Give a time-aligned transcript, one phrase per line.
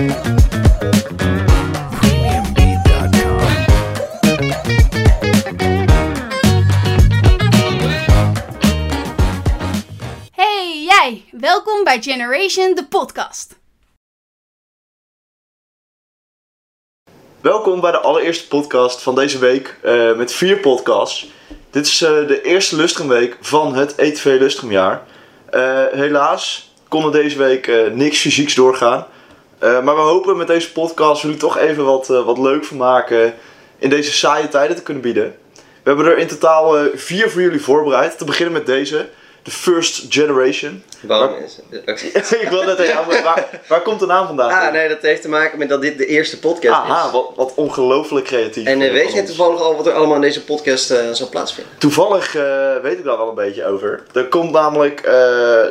[0.00, 0.06] Hey
[10.84, 13.58] jij, welkom bij Generation de podcast.
[17.40, 21.30] Welkom bij de allereerste podcast van deze week eh, met vier podcasts.
[21.70, 25.06] Dit is eh, de eerste Lustrumweek van het ETV Lustrumjaar.
[25.50, 29.06] Eh, helaas kon er deze week niks fysieks doorgaan.
[29.60, 32.76] Eh, maar we hopen met deze podcast jullie toch even wat, eh, wat leuk van
[32.76, 33.34] maken
[33.78, 35.34] in deze saaie tijden te kunnen bieden.
[35.54, 38.18] We hebben er in totaal eh, vier voor jullie voorbereid.
[38.18, 39.08] Te beginnen met deze,
[39.42, 40.82] de First Generation.
[41.00, 42.32] Waarom is het?
[42.42, 44.50] Ik wil net even, waar, waar komt de naam vandaan?
[44.50, 47.12] Ah, nee, dat heeft te maken met dat dit de eerste podcast Aha, is.
[47.12, 48.66] wat, wat ongelooflijk creatief.
[48.66, 49.26] En weet ons.
[49.26, 51.72] toevallig al wat er allemaal in deze podcast zal plaatsvinden?
[51.78, 52.32] Toevallig
[52.82, 54.02] weet ik daar wel een beetje over.
[54.12, 55.06] Er komt namelijk,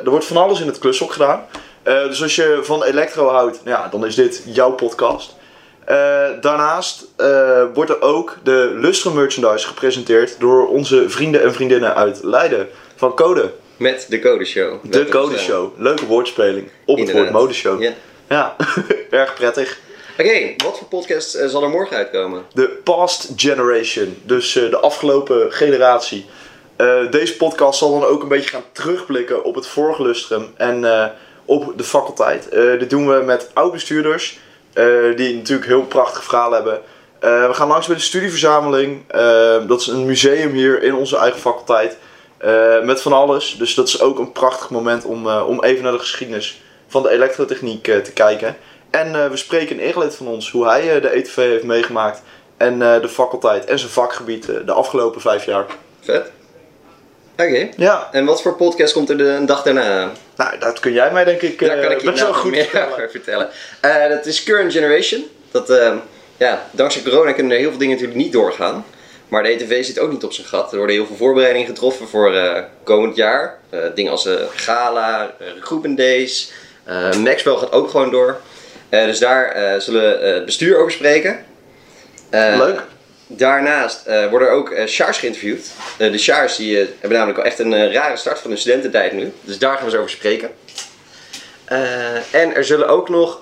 [0.03, 1.45] er wordt van alles in het klushok gedaan.
[1.89, 5.35] Eh, dus als je van elektro houdt, nou ja, dan is dit jouw podcast.
[5.85, 5.96] Eh,
[6.41, 12.23] daarnaast eh, wordt er ook de Lustrum merchandise gepresenteerd door onze vrienden en vriendinnen uit
[12.23, 13.51] Leiden van Code.
[13.77, 14.79] Met de Codeshow.
[14.84, 15.79] De Code Show.
[15.79, 17.81] Leuke woordspeling op het woord modeshow.
[17.81, 17.93] Ja.
[18.29, 18.55] Ja,
[19.09, 19.79] erg prettig.
[20.20, 22.43] Oké, wat voor podcast zal er morgen uitkomen?
[22.53, 26.26] De past generation, dus de afgelopen generatie.
[27.09, 30.84] Deze podcast zal dan ook een beetje gaan terugblikken op het vorige lustrum en
[31.50, 32.50] op de faculteit.
[32.50, 34.40] Eh, dit doen we met oud-bestuurders,
[34.74, 36.82] eh, die natuurlijk heel prachtige verhalen hebben.
[37.20, 39.08] Eh, we gaan langs bij de studieverzameling.
[39.68, 41.98] Dat is een museum hier in onze eigen faculteit.
[42.84, 43.55] met van alles.
[43.58, 47.10] Dus dat is ook een prachtig moment om, om even naar de geschiedenis van de
[47.10, 48.58] elektrotechniek te kijken.
[48.90, 52.22] En we spreken een eerlid van ons hoe hij de ETV heeft meegemaakt.
[52.58, 55.66] En de faculteit en zijn vakgebied de afgelopen vijf jaar.
[56.00, 56.32] Vet.
[57.40, 57.70] Oké.
[57.77, 60.12] Ja, En wat voor podcast komt er de, een dag daarna aan?
[60.35, 62.51] nou dat kun jij mij denk ik Daar eh, kan ik je best wel goed
[62.51, 62.91] meer vertellen.
[62.93, 63.49] over vertellen.
[63.81, 65.23] Eh, dat is Current Generation.
[65.51, 65.94] Dat, eh,
[66.38, 68.86] ja, dankzij corona kunnen er heel veel dingen natuurlijk niet doorgaan.
[69.28, 70.72] Maar de ETV zit ook niet op zijn gat.
[70.72, 73.58] Er worden heel veel voorbereidingen getroffen voor eh, komend jaar.
[73.69, 76.52] Eh, dingen als eh, Gala, uh, Groependays.
[76.84, 78.40] Eh Maxwell gaat ook gewoon door.
[78.90, 81.46] Eh, dus daar eh, zullen we eh, het bestuur over spreken.
[82.30, 82.84] Eh, Leuk.
[83.31, 85.72] Daarnaast eh, worden er ook uh, Sjaars geïnterviewd.
[85.97, 89.34] Eh, de Sjaars die, hebben namelijk al echt een rare start van hun studententijd nu.
[89.41, 90.50] Dus daar gaan we eens over spreken.
[92.31, 93.40] En er zullen ook nog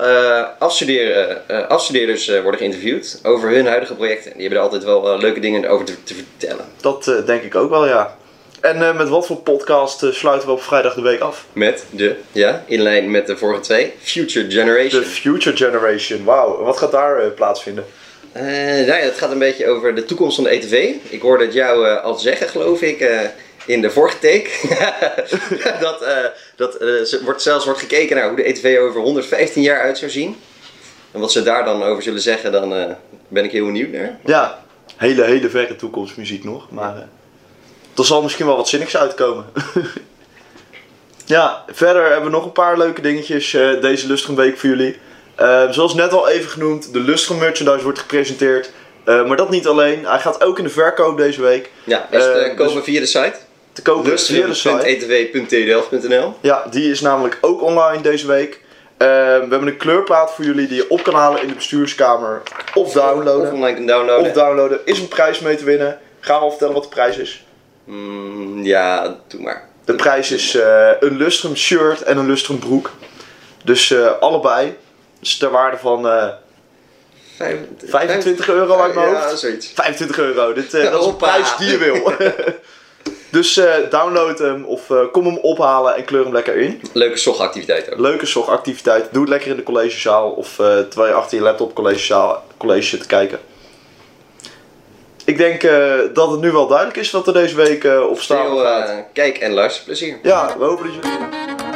[0.59, 4.31] afstuderen, afstudeerders worden geïnterviewd over hun huidige projecten.
[4.31, 6.65] Die hebben er altijd wel leuke dingen over te, te vertellen.
[6.81, 8.17] Dat denk ik ook wel, ja.
[8.61, 11.45] En met wat voor podcast sluiten we op vrijdag de week af?
[11.53, 15.01] Met de, ja, in lijn met de vorige twee, Future Generation.
[15.01, 16.63] De Future Generation, wauw.
[16.63, 17.85] Wat gaat daar plaatsvinden?
[18.31, 20.93] Eh, nou ja, het gaat een beetje over de toekomst van de ETV.
[21.09, 23.19] Ik hoorde het jou eh, al zeggen, geloof ik, eh,
[23.67, 24.49] in de vorige take.
[25.79, 29.81] dat uh, dat uh, wordt, zelfs wordt gekeken naar hoe de ETV over 115 jaar
[29.81, 30.35] uit zou zien.
[31.11, 32.85] En wat ze daar dan over zullen zeggen, dan uh,
[33.27, 34.19] ben ik heel benieuwd naar.
[34.25, 34.63] Ja,
[34.95, 36.71] hele, hele verre toekomstmuziek nog.
[36.71, 37.01] Maar uh,
[37.97, 39.45] er zal misschien wel wat zinnigs uitkomen.
[41.25, 44.97] ja, verder hebben we nog een paar leuke dingetjes uh, deze Lustrum Week voor jullie.
[45.39, 48.71] Uh, zoals net al even genoemd, de Lustrum merchandise wordt gepresenteerd.
[49.05, 51.71] Uh, maar dat niet alleen, hij gaat ook in de verkoop deze week.
[51.83, 53.35] Ja, is te kopen dus via de site.
[53.73, 54.83] Te kopen via de site.
[55.31, 58.53] etw.tdelft.nl Ja, die is namelijk ook online deze week.
[58.53, 62.41] Uh, we hebben een kleurplaat voor jullie die je op kan halen in de bestuurskamer
[62.73, 63.47] of downloaden.
[63.47, 64.27] Of online kan downloaden.
[64.27, 64.79] Of downloaden.
[64.85, 65.99] Is een prijs mee te winnen.
[66.19, 67.45] Gaan we al vertellen wat de prijs is?
[67.83, 69.67] Mm, ja, doe maar.
[69.85, 72.91] De prijs is uh, een Lustrum shirt en een Lustrum broek.
[73.63, 74.75] Dus uh, allebei.
[75.19, 76.27] Dus ter waarde van uh,
[77.37, 79.39] 25, 25 euro uit mijn ja, hoofd.
[79.39, 79.71] zoiets.
[79.75, 80.53] 25 euro.
[80.53, 82.13] Dit, uh, dat is een prijs die je wil.
[83.39, 86.81] dus uh, download hem of kom hem ophalen en kleur hem lekker in.
[86.93, 87.99] Leuke zorgactiviteit ook.
[87.99, 89.07] Leuke zorgactiviteit.
[89.11, 93.01] Doe het lekker in de collegezaal of terwijl je achter je laptop collegezaal, college zit
[93.01, 93.39] te kijken.
[95.25, 95.61] Ik denk
[96.13, 98.45] dat het nu wel duidelijk is wat er deze week op staat.
[98.47, 100.17] Veel uh, kijk- en luisterplezier.
[100.23, 101.66] Ja, we hopen dat jullie.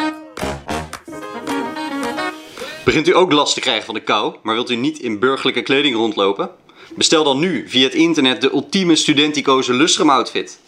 [2.84, 5.62] Begint u ook last te krijgen van de kou, maar wilt u niet in burgerlijke
[5.62, 6.50] kleding rondlopen?
[6.96, 10.60] Bestel dan nu via het internet de ultieme studenticoze Lustrum outfit.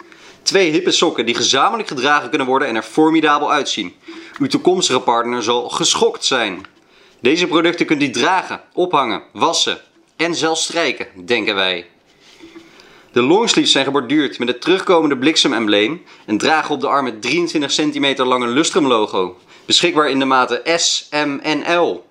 [0.41, 3.93] Twee hippe sokken die gezamenlijk gedragen kunnen worden en er formidabel uitzien.
[4.39, 6.65] Uw toekomstige partner zal geschokt zijn.
[7.19, 9.81] Deze producten kunt u dragen, ophangen, wassen
[10.15, 11.85] en zelfs strijken, denken wij.
[13.11, 17.73] De longsleeves zijn geborduurd met het terugkomende bliksemembleem en dragen op de arm het 23
[17.73, 19.37] cm lange Lustrum logo.
[19.65, 22.05] Beschikbaar in de maten S, M en L.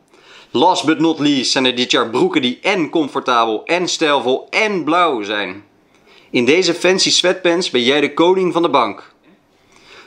[0.51, 4.85] Last but not least zijn er dit jaar broeken die en comfortabel en stijlvol en
[4.85, 5.65] blauw zijn.
[6.31, 9.13] In deze fancy sweatpants ben jij de koning van de bank.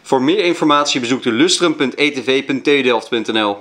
[0.01, 3.57] Voor meer informatie bezoekt u lustrum.etv.tdelft.nl.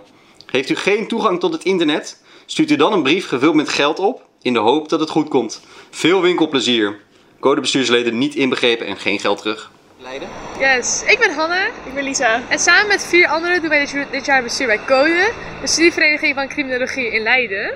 [0.50, 2.22] Heeft u geen toegang tot het internet?
[2.46, 5.28] Stuurt u dan een brief gevuld met geld op in de hoop dat het goed
[5.28, 5.60] komt.
[5.90, 7.00] Veel winkelplezier.
[7.40, 9.70] Codebestuursleden niet inbegrepen en geen geld terug.
[10.04, 10.28] Leiden?
[10.58, 11.70] Yes, ik ben Hanne.
[11.84, 12.40] Ik ben Lisa.
[12.48, 16.48] En samen met vier anderen doen wij dit, jaar- bestuur bij Code, de studievereniging van
[16.48, 17.74] criminologie in Leiden.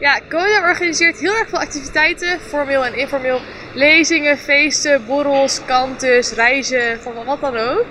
[0.00, 3.40] Ja, Code organiseert heel erg veel activiteiten, formeel en informeel.
[3.74, 7.86] Lezingen, feesten, borrels, kantus, reizen, van wat dan ook.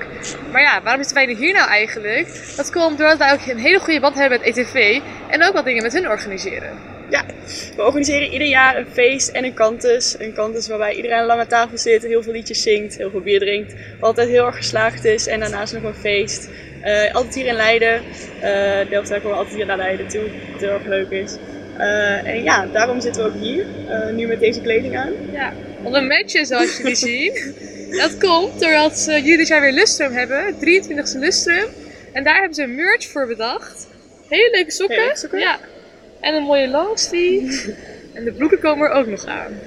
[0.52, 2.54] Maar ja, waarom zitten wij hier nou eigenlijk?
[2.56, 5.66] Dat komt doordat wij ook een hele goede band hebben met ETV en ook wat
[5.66, 6.89] dingen met hun organiseren.
[7.10, 7.26] Ja,
[7.76, 10.16] we organiseren ieder jaar een feest en een kantus.
[10.20, 13.22] Een kantus waarbij iedereen aan een lange tafel zit, heel veel liedjes zingt, heel veel
[13.22, 13.74] bier drinkt.
[14.00, 16.50] Altijd heel erg geslaagd is en daarnaast nog een feest.
[16.82, 18.02] Eh, altijd hier in Leiden.
[18.44, 20.22] Uh, Delft komen we altijd hier naar Leiden toe,
[20.52, 21.36] wat heel erg leuk is.
[21.78, 23.66] Eh, en ja, daarom zitten we ook hier,
[24.14, 25.14] nu met deze kleding aan.
[25.32, 25.54] Ja,
[25.84, 27.34] onder matchen zoals jullie zien.
[27.90, 31.66] Dat komt doordat uh, jullie dit jaar weer Lustrum hebben, 23e Lustrum.
[32.14, 33.88] En daar hebben ze een merch voor bedacht.
[34.30, 34.96] Hele leuke sokken.
[34.96, 35.40] Hele leuke sokken.
[35.40, 35.60] Ja.
[36.19, 37.75] En een mooie longsleeve.
[38.16, 39.60] en de broeken komen er ook nog aan.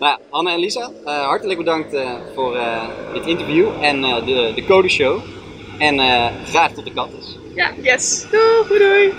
[0.00, 4.52] Nou, Anne en Lisa, eh, hartelijk bedankt eh, voor eh, dit interview en eh, de,
[4.54, 5.20] de codeshow.
[5.78, 7.38] En eh, graag tot de kantus.
[7.54, 9.12] Ja, Yes, doei, doei, doei.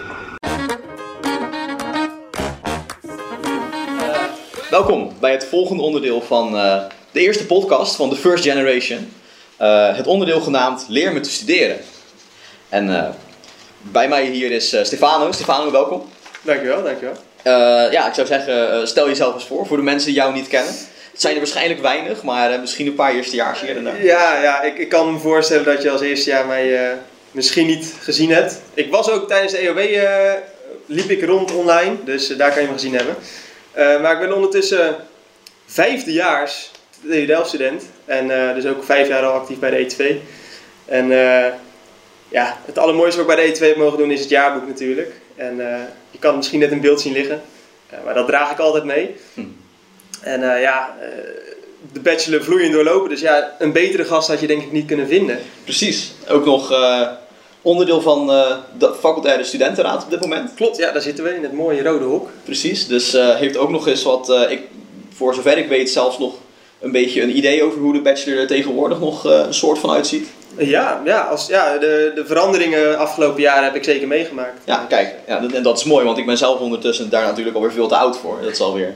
[4.69, 9.11] Welkom bij het volgende onderdeel van eh, de eerste podcast van The First Generation.
[9.57, 11.77] Eh, het onderdeel genaamd Leer me te studeren.
[12.69, 13.09] En eh,
[13.81, 15.31] bij mij hier is Stefano.
[15.31, 16.03] Stefano, welkom.
[16.45, 17.15] Dankjewel, dankjewel.
[17.43, 20.33] Eh, ja, ik zou zeggen, eh, stel jezelf eens voor, voor de mensen die jou
[20.33, 20.73] niet kennen.
[21.11, 24.03] Het zijn er waarschijnlijk weinig, maar eh, misschien een paar eerstejaars hier en daar.
[24.03, 26.97] Ja, ja ik, ik kan me voorstellen dat je als eerste jaar mij
[27.31, 28.61] misschien niet gezien hebt.
[28.73, 29.79] Ik was ook tijdens de EOB,
[30.85, 33.15] liep ik rond online, dus daar kan je me gezien hebben.
[34.01, 34.95] Maar ik ben ondertussen
[35.65, 36.71] vijfdejaars
[37.09, 40.15] TU Delft student en dus ook vijf jaar al actief bij de E2.
[40.85, 41.07] En
[42.29, 45.11] ja, het allermooiste wat ik bij de E2 heb mogen doen is het jaarboek natuurlijk.
[45.35, 47.41] En eh, je kan misschien net een beeld zien liggen,
[47.89, 49.15] Eh, maar dat draag ik altijd mee.
[49.33, 49.41] Hm.
[50.21, 50.95] En eh, ja,
[51.91, 53.09] de bachelor vloeiend doorlopen.
[53.09, 55.39] Dus ja, een betere gast had je denk ik niet kunnen vinden.
[55.63, 56.11] Precies.
[56.27, 56.71] Ook nog
[57.65, 60.53] onderdeel van eh, de facultaire studentenraad op dit moment.
[60.53, 62.29] Klopt, ja, daar zitten we in het mooie rode hok.
[62.43, 64.61] Precies, dus heeft ook nog eens wat, ik,
[65.13, 66.33] voor zover ik weet, zelfs nog
[66.79, 70.27] een beetje een idee over hoe de bachelor er tegenwoordig nog een soort van uitziet.
[70.57, 74.61] Ja, ja, als, ja de, de veranderingen afgelopen jaren heb ik zeker meegemaakt.
[74.65, 77.55] Ja, kijk, ja, dat- en dat is mooi, want ik ben zelf ondertussen daar natuurlijk
[77.55, 78.37] alweer veel te oud voor.
[78.41, 78.93] Dat is alweer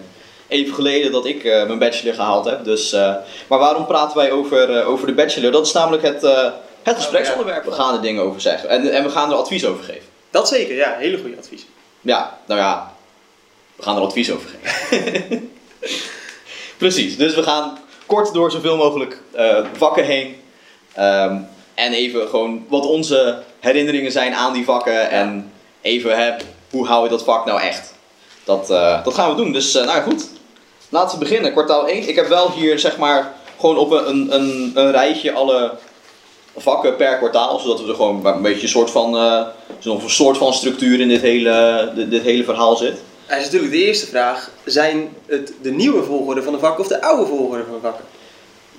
[0.48, 2.64] even geleden dat ik eh, mijn bachelor gehaald heb.
[2.64, 3.14] Dus, eh,
[3.48, 5.52] maar waarom praten wij over, eh, over de bachelor?
[5.52, 6.22] Dat is namelijk het,
[6.84, 7.66] het gespreksonderwerp.
[7.66, 10.04] We gaan er dingen over zeggen en, en we gaan er advies over geven.
[10.32, 11.66] Dat zeker, ja, hele goede advies.
[12.02, 12.94] Ja, nou ja,
[13.76, 15.52] we gaan er advies over geven.
[16.78, 19.22] Precies, dus we gaan kort door zoveel mogelijk
[19.78, 20.36] vakken heen.
[21.00, 21.36] Ehm,
[21.74, 25.10] en even gewoon wat onze herinneringen zijn aan die vakken.
[25.10, 25.52] En
[25.82, 26.32] even, hè,
[26.70, 27.94] hoe hou je dat vak nou echt?
[28.44, 29.52] Dat, eh, dat gaan we doen.
[29.52, 30.28] Dus, eh, nou goed.
[30.90, 31.52] Laten we beginnen.
[31.52, 32.08] Kwartaal 1.
[32.08, 35.72] Ik heb wel hier, zeg maar, gewoon op een, een, een, rijtje alle
[36.58, 37.60] vakken per kwartaal.
[37.60, 39.42] Zodat we er gewoon een beetje een soort van, eh,
[39.80, 42.98] zo'n een soort van structuur in dit hele, dit, dit hele verhaal zit.
[43.28, 44.52] Dat is natuurlijk de eerste vraag.
[44.66, 48.06] Zijn het de nieuwe volgorde van de vakken of de oude volgorde van de vakken?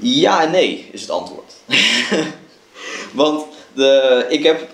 [0.00, 1.52] Ja en nee is het antwoord.
[3.12, 4.68] Want de, ik, heb,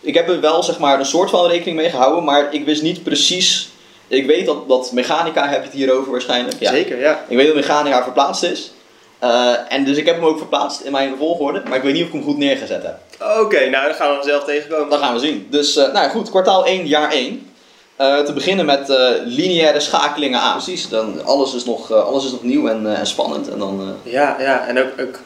[0.00, 2.82] ik heb er wel zeg maar, een soort van rekening mee gehouden, maar ik wist
[2.82, 3.70] niet precies.
[4.08, 6.60] Ik weet dat, dat mechanica heb je het hier over waarschijnlijk.
[6.60, 6.70] Ja.
[6.70, 7.24] Zeker, ja.
[7.28, 8.72] Ik weet dat mechanica verplaatst is.
[9.18, 12.02] Eh, en dus ik heb hem ook verplaatst in mijn volgorde, maar ik weet niet
[12.02, 12.98] of ik hem goed neergezet heb.
[13.40, 14.90] Oké, nou dan gaan we vanzelf tegenkomen.
[14.90, 15.46] Dat gaan we zien.
[15.50, 17.51] Dus eh, nou goed, kwartaal 1, jaar 1.
[17.96, 20.52] Eh, te beginnen met eh, lineaire schakelingen aan.
[20.52, 23.48] Precies, dan, alles, is nog, eh, alles is nog nieuw en, eh, en spannend.
[23.50, 25.18] En dan, eh, Ja, ja, en ook, ook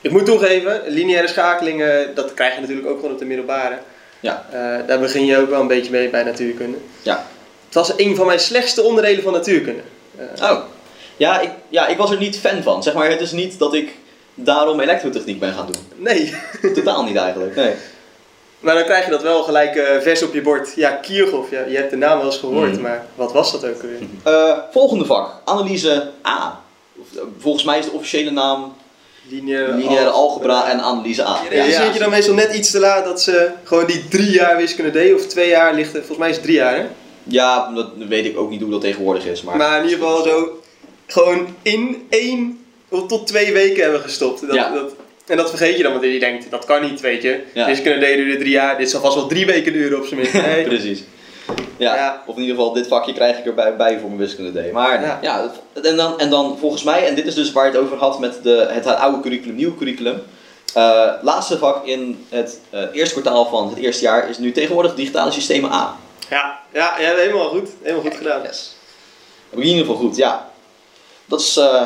[0.00, 3.78] ik moet toegeven, lineaire schakelingen, dat krijg je natuurlijk ook gewoon op de middelbare.
[4.20, 4.46] Ja.
[4.50, 6.76] Eh, daar begin je ook wel een beetje mee bij natuurkunde.
[7.02, 7.24] Ja.
[7.64, 9.82] Het was een van mijn slechtste onderdelen van natuurkunde.
[10.16, 10.58] Eh, Oh.
[11.16, 12.82] Ja ik, ja, ik was er niet fan van.
[12.82, 13.94] Zeg maar, het is niet dat ik
[14.34, 15.82] daarom elektrotechniek ben gaan doen.
[15.96, 16.34] nee,
[16.74, 17.56] Totaal niet eigenlijk.
[17.56, 17.74] Nee.
[18.60, 20.72] Maar dan krijg je dat wel gelijk eh, vers op je bord.
[20.76, 22.80] Ja, Kirchhoff, ja, je hebt de naam wel eens gehoord, Mhm.
[22.80, 23.98] maar wat was dat ook alweer?
[24.24, 26.60] Eh, volgende vak, analyse A.
[27.00, 28.74] Of, eh, Volgens mij is de officiële naam
[29.28, 31.38] Lineaire, lineaire algebra en analyse A.
[31.50, 34.90] Realiseert je dan meestal net iets te laat dat ze gewoon die drie jaar wiskunde
[34.90, 36.86] deden, of twee jaar ligt er, volgens mij is het drie jaar hè?
[37.22, 39.42] Ja, dat weet ik ook niet hoe dat tegenwoordig is.
[39.42, 40.60] Maar, Maar in ieder geval zo,
[41.06, 42.64] gewoon in één
[43.08, 44.46] tot twee weken hebben gestopt.
[44.46, 44.70] Dat, Ja.
[44.70, 44.92] dat,
[45.26, 47.42] en dat vergeet je dan, want je denkt, dat kan niet, weet je.
[47.54, 47.66] Ja.
[47.66, 50.32] Wiskunde deden duurde drie jaar, dit zal vast wel drie weken duren op zijn minst.
[50.46, 50.64] Nee.
[50.64, 51.02] Precies.
[51.76, 52.22] Ja, Ja.
[52.26, 54.72] of in ieder geval dit vakje krijg ik erbij bij voor mijn wiskunde D.
[54.72, 55.50] Maar ja, Ja.
[55.82, 58.18] en, dan, en dan volgens mij, en dit is dus waar je het over had
[58.18, 60.22] met de, het oude curriculum, nieuw curriculum.
[60.74, 64.94] eh, laatste vak in het eh, eerste kwartaal van het eerste jaar is nu tegenwoordig
[64.94, 65.96] digitale systemen A.
[66.30, 67.68] Ja, ja, ja, helemaal goed.
[67.82, 68.42] Helemaal goed gedaan.
[68.42, 68.76] Yes.
[69.50, 70.50] Heb ik in ieder geval goed, ja.
[71.26, 71.82] Dat is, eh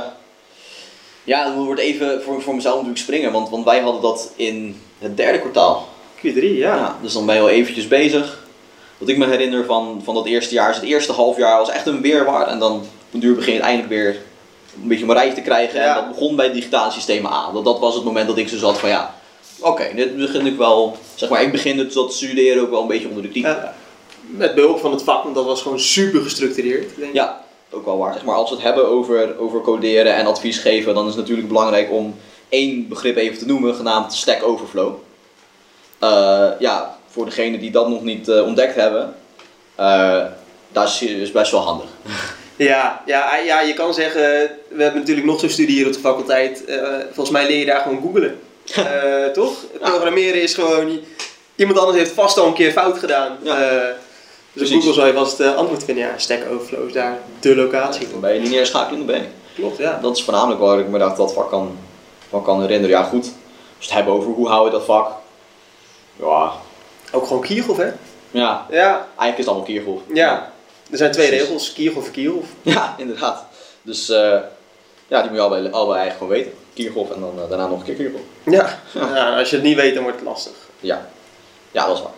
[1.31, 4.81] ja, dat wordt even voor, voor mezelf natuurlijk springen, want, want wij hadden dat in
[4.99, 5.89] het derde kwartaal.
[6.17, 6.77] Q3, ja.
[6.77, 8.47] Ja, dus dan ben je al eventjes bezig.
[8.99, 11.71] Wat ik me herinner van, van dat eerste jaar, is het eerste half jaar was
[11.71, 12.47] echt een weerwaar.
[12.47, 14.23] En dan op een duur begin je eindelijk weer
[14.83, 15.81] een beetje een rijtje te krijgen.
[15.81, 17.55] En dat begon bij digitale systemen aan.
[17.55, 19.15] Dat, dat was het moment dat ik zo zat van ja,
[19.61, 22.89] oké, dit begin ik wel, zeg maar, ik begin het dat studeren ook wel een
[22.89, 23.75] beetje onder de knie Ja.
[24.21, 26.97] Met behulp van het vak, want dat was gewoon super gestructureerd.
[26.97, 27.15] Denk ik.
[27.15, 28.13] Ja, ook wel waar.
[28.13, 31.21] Zeg maar als we het hebben over, over coderen en advies geven, dan is het
[31.21, 32.17] natuurlijk belangrijk om
[32.49, 34.95] één begrip even te noemen, genaamd Stack Overflow.
[35.99, 39.15] Eh, ja, voor degenen die dat nog niet eh, ontdekt hebben,
[39.75, 40.25] eh
[40.73, 41.89] dat is, is best wel handig.
[42.57, 44.23] Ja, ja, ja, je kan zeggen,
[44.69, 46.65] we hebben natuurlijk nog zo'n studie hier op de faculteit.
[47.05, 48.39] Volgens mij leer je daar gewoon googlen.
[48.75, 49.53] Eh, toch?
[49.81, 51.01] Programmeren is gewoon,
[51.57, 53.39] iemand anders heeft vast al een keer fout gedaan.
[53.43, 53.95] Ja.
[54.53, 54.75] Eh, dus Precies.
[54.77, 56.05] op Google zou je vast het antwoord vinden.
[56.05, 58.21] Ja, Stack Overflow is daar de locatie voor.
[58.21, 59.27] Bij lineaire schakeling ben je.
[59.55, 59.99] Klopt, ja.
[60.03, 61.79] Dat is voornamelijk waar ik me dacht dat vak kan,
[62.29, 62.97] van kan herinneren.
[62.97, 63.33] Ja goed, als
[63.79, 65.13] we het hebben over hoe hou je dat vak.
[66.17, 66.53] Ja,
[67.13, 67.91] Ook gewoon Kierhof, hè?
[68.31, 70.01] ja Ja, eigenlijk is het allemaal Kiergolf.
[70.15, 70.53] ja.
[70.91, 71.45] Er zijn twee Precies.
[71.47, 72.45] regels, Kierhof en Kierhof.
[72.63, 73.45] Ja, inderdaad.
[73.83, 74.39] Dus eh,
[75.07, 76.53] ja, die moet je allebei, allebei eigenlijk gewoon weten.
[76.75, 78.23] Kiergolf en dan eh, daarna nog een keer Kiergolf.
[78.57, 78.79] Ja.
[79.15, 80.53] ja, als je het niet weet, dan wordt het lastig.
[80.81, 81.07] Ja.
[81.73, 82.13] ja, dat is waar.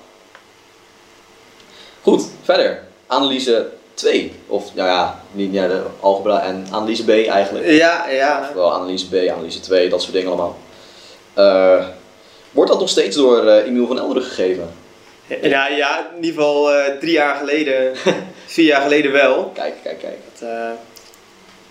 [2.02, 2.82] Goed, verder.
[3.06, 4.32] Analyse 2.
[4.47, 7.66] Of nou ja, lineaire algebra en analyse B eigenlijk.
[7.66, 8.50] Ja, ja.
[8.54, 10.59] Wel analyse B, analyse 2, dat soort dingen allemaal.
[11.35, 11.87] Eh,
[12.50, 14.71] wordt dat nog steeds door eh, Emiel van Elderen gegeven?
[15.42, 17.97] Ja, ja, in ieder geval eh, drie jaar geleden,
[18.47, 19.50] vier jaar geleden wel.
[19.54, 20.18] Kijk, kijk, kijk.
[20.38, 20.49] Dat,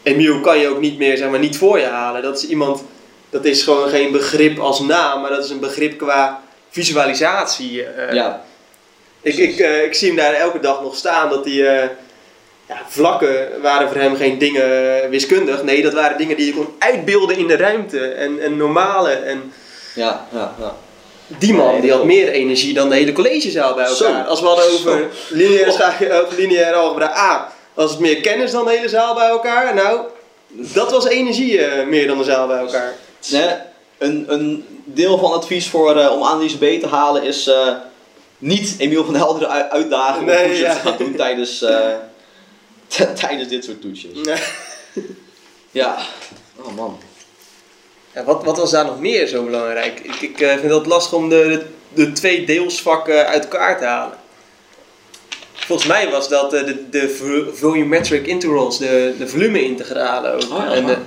[0.04, 2.22] Emiel kan je ook niet meer, zeg maar, niet voor je halen.
[2.22, 2.84] Dat is iemand,
[3.30, 7.86] dat is gewoon geen begrip als naam, maar dat is een begrip qua visualisatie.
[8.12, 8.44] Ja,
[9.22, 11.88] ik, ik, eh, ik zie hem daar elke dag nog staan, dat die eh,
[12.68, 15.64] ja, vlakken waren voor hem geen dingen wiskundig.
[15.64, 19.12] Nee, dat waren dingen die je kon uitbeelden in de ruimte en, en normale.
[19.12, 19.54] En
[19.96, 20.56] ja, ja.
[20.60, 20.76] ja.
[21.28, 24.24] die man Nee, die had meer energie dan de hele collegezaal bij elkaar.
[24.24, 24.30] Zo.
[24.30, 28.66] Als we hadden over lineaire, scha- of lineaire algebra A, was het meer kennis dan
[28.66, 29.74] de hele zaal bij elkaar.
[29.74, 30.00] Nou,
[30.50, 32.94] dat was energie eh, meer dan de zaal bij elkaar.
[33.32, 33.50] Nee,
[33.98, 37.68] een, een deel van advies voor, eh, om analyse B te halen is eh,
[38.42, 40.74] niet Emiel van Helderen ui- uitdagen Nee, om ja.
[40.74, 41.96] te gaan doen tijdens, eh,
[43.22, 44.12] tijdens dit soort toetsjes.
[45.72, 45.98] Ja,
[46.62, 46.98] oh man.
[48.14, 50.00] Ja, wat, wat was daar nog meer zo belangrijk?
[50.00, 53.86] Ik, ik eh, vind het lastig om de, de, de twee deelsvakken uit elkaar te
[53.86, 54.18] halen.
[55.54, 60.42] Volgens mij was dat eh, de, de vo- volumetric integrals, de, de volume-integralen ook.
[60.42, 60.98] Oh ja, en, de,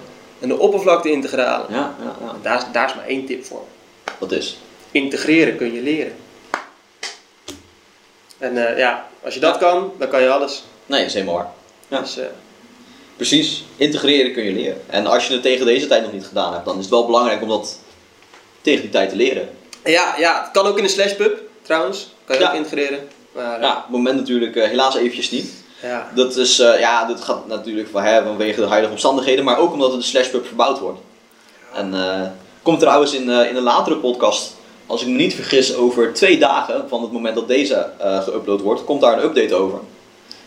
[0.40, 1.66] en de oppervlakte-integralen.
[1.70, 2.34] Ja, ja, ja.
[2.42, 3.64] Daar, is- daar is maar één tip voor.
[4.18, 4.58] Dat is.
[4.90, 6.14] Integreren kun je leren.
[8.44, 10.62] En eh, ja, als je dat kan, dan kan je alles.
[10.86, 11.50] Nee, dat is helemaal waar.
[11.88, 12.00] Ja.
[12.00, 12.24] Dus, eh,
[13.16, 14.82] Precies, integreren kun je leren.
[14.86, 17.06] En als je het tegen deze tijd nog niet gedaan hebt, dan is het wel
[17.06, 17.78] belangrijk om dat
[18.60, 19.48] tegen die tijd te leren.
[19.84, 22.08] ja, ja, het kan ook in een slashpub trouwens.
[22.24, 22.48] Kan je Ja.
[22.48, 23.08] ook integreren.
[23.32, 25.52] Maar, eh, Ja, op het moment natuurlijk eh, helaas eventjes niet.
[25.82, 26.10] ja.
[26.14, 29.72] Dat is, eh, ja, dat gaat natuurlijk van, hè, vanwege de huidige omstandigheden, maar ook
[29.72, 31.00] omdat het de slashpub verbouwd wordt.
[31.74, 32.20] En eh,
[32.62, 34.54] komt trouwens in, eh, in een latere podcast,
[34.86, 38.62] als ik me niet vergis, over twee dagen van het moment dat deze eh geüpload
[38.62, 39.78] wordt, komt daar een update over.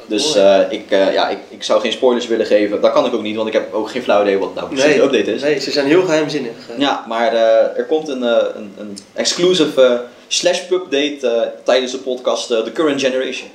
[0.07, 3.13] Dus eh, ik, eh, ja, ik, ik zou geen spoilers willen geven, dat kan ik
[3.13, 5.41] ook niet, want ik heb ook geen flauw idee wat nou precies de update is.
[5.41, 6.51] Nee, ze zijn heel geheimzinnig.
[6.69, 6.79] eh.
[6.79, 7.33] Ja, maar
[7.75, 13.01] er komt een, een, een exclusive slash pub date eh, tijdens de podcast The Current
[13.01, 13.49] Generation.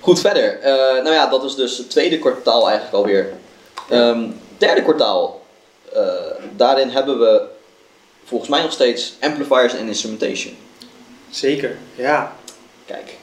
[0.00, 0.58] Goed, verder.
[1.02, 3.32] Nou ja, dat is dus het tweede kwartaal eigenlijk alweer.
[3.90, 4.20] Ehm
[4.58, 5.40] derde kwartaal.
[6.56, 7.42] daarin hebben we
[8.28, 10.54] volgens mij nog steeds amplifiers en instrumentation.
[11.30, 12.32] Zeker, ja.
[12.86, 13.16] Kijk.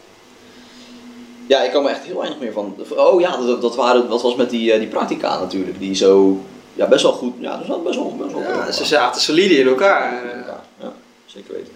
[1.47, 2.75] Ja, ik kan me echt heel weinig meer van.
[2.95, 5.79] Oh ja, dat, dat, waren, dat was met die, eh, die practica natuurlijk.
[5.79, 6.39] Die zo.
[6.73, 7.33] Ja, best wel goed.
[7.39, 8.15] Ja, dat was best wel.
[8.15, 10.13] Best wel ja ze zaten solide in elkaar.
[10.47, 10.93] ja, ja,
[11.25, 11.73] zeker weten.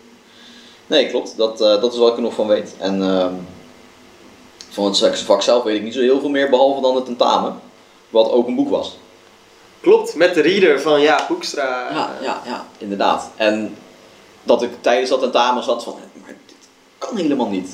[0.87, 1.37] Nee, klopt.
[1.37, 2.75] Dat, eh, dat is wat ik er nog van weet.
[2.79, 3.33] En ehm,
[4.69, 7.59] van het vak zelf weet ik niet zo heel veel meer, behalve dan het tentamen.
[8.09, 8.97] Wat open boek was.
[9.81, 11.87] Klopt, met de reader van ja, Hoekstra.
[11.91, 13.29] Ja, ja, ja, inderdaad.
[13.35, 13.75] En
[14.43, 16.55] dat ik tijdens dat tentamen zat van, maar dit
[16.97, 17.69] kan helemaal niet.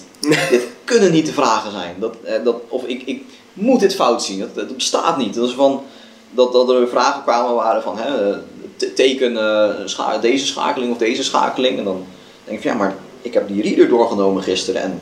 [0.50, 1.96] dit kunnen niet de vragen zijn.
[2.00, 4.40] Dat, eh, dat, of ik, ik moet dit fout zien.
[4.40, 5.34] Dat, dat bestaat niet.
[5.34, 5.84] Dat, is van,
[6.32, 8.38] dat, dat er vragen kwamen waren van, hè, eh,
[8.76, 11.78] te- teken eh, scha- deze schakeling of deze schakeling.
[11.78, 12.06] En dan
[12.44, 15.02] denk ik van, ja, maar ik heb die reader doorgenomen gisteren en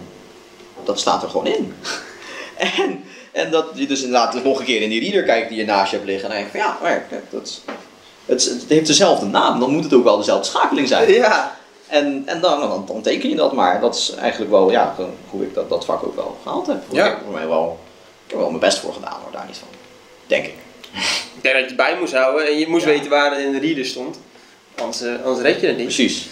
[0.84, 1.74] dat staat er gewoon in.
[2.78, 5.66] en, en dat je dus inderdaad nog een keer in die reader kijkt die je
[5.66, 6.30] naast je hebt liggen.
[6.30, 7.62] En dan denk je van, ja, maar kijk, dat is,
[8.26, 9.60] het, het heeft dezelfde naam.
[9.60, 11.12] Dan moet het ook wel dezelfde schakeling zijn.
[11.12, 13.82] Ja, En, en dan, dan, dan teken je dat maar.
[13.82, 14.96] Dat is eigenlijk wel ja,
[15.30, 16.84] hoe ik dat, dat vak ook wel gehaald heb.
[16.92, 17.06] Ja.
[17.06, 17.80] Ik heb voor mij wel,
[18.26, 19.68] ik heb er wel mijn best voor gedaan hoor, daar niet van.
[20.28, 20.54] Denk ik.
[21.36, 22.90] Ik denk dat je bij moest houden en je moest Ja.
[22.90, 24.20] weten waar het in de reader stond.
[24.76, 25.86] Anders, eh, anders red je het niet.
[25.86, 26.28] Precies.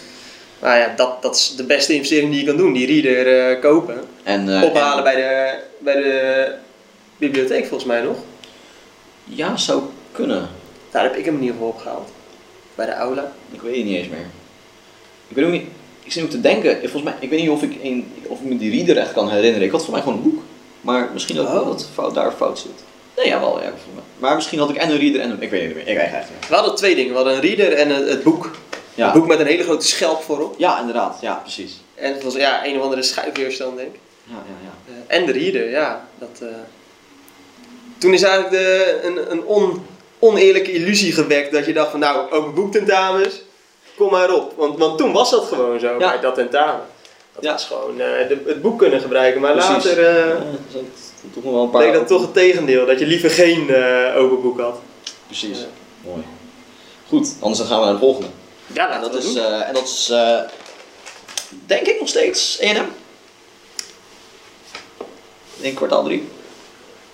[0.60, 2.74] Maar ja, dat, dat is de beste investering die je kan doen.
[2.74, 4.08] Die reader eh, kopen.
[4.24, 6.52] En, eh, Ophalen en- bij, de, bij de
[7.22, 8.18] bibliotheek volgens mij nog.
[9.24, 10.50] Ja, zou kunnen.
[10.92, 12.10] Daar heb ik hem in ieder geval opgehaald.
[12.76, 13.32] Bij de aula.
[13.52, 14.26] Ik weet het niet eens meer.
[15.28, 15.66] Ik weet ook niet.
[16.04, 18.46] Ik zit ook te denken, volgens mij, ik weet niet of ik, een, of ik
[18.46, 19.66] me die reader echt kan herinneren.
[19.66, 20.42] Ik had voor mij gewoon een boek.
[20.82, 21.68] Maar misschien ook wel Oh.
[21.68, 22.72] dat fout, daar fout zit.
[23.18, 24.04] Nee, jawel, ja, volgens mij.
[24.18, 25.42] Maar misschien had ik en een reader en een.
[25.42, 25.88] Ik weet het niet meer.
[25.96, 26.48] Ik weet niet.
[26.50, 27.10] We hadden twee dingen.
[27.10, 28.52] We hadden een reader en het, het boek.
[28.96, 29.08] Ja.
[29.08, 30.56] Een boek met een hele grote schelp voorop.
[30.58, 31.18] ja, inderdaad.
[31.22, 31.82] Ja, precies.
[31.96, 34.00] En het was ja, een of andere schuifweerstand denk ik.
[34.24, 34.94] Ja, ja, ja.
[35.08, 36.08] Eh, en de reader, ja.
[36.20, 36.48] Dat, eh.
[38.02, 39.86] Toen is eigenlijk de, een, een on,
[40.20, 43.42] oneerlijke illusie gewekt dat je dacht van nou, open boektentamens,
[43.96, 44.54] kom maar op.
[44.58, 45.98] Want, want toen was dat gewoon zo Ja.
[45.98, 46.86] bij dat tentamen.
[47.34, 47.52] Dat Ja.
[47.52, 49.42] was gewoon eh, de, het boek kunnen gebruiken.
[49.42, 49.70] Maar Precies.
[49.70, 50.34] later eh Ja,
[50.74, 51.82] dat toch nog wel een paar.
[51.82, 52.86] bleek dat toch het tegendeel.
[52.86, 54.80] Dat je liever geen eh, open boek had.
[55.26, 55.58] Precies.
[56.06, 56.22] Mooi.
[57.08, 58.28] Goed, anders dan gaan we naar de volgende.
[58.74, 60.14] Ja, laten dat is, en dat is
[61.66, 62.86] denk ik nog steeds E&M.
[65.60, 66.28] In kwartaal 3.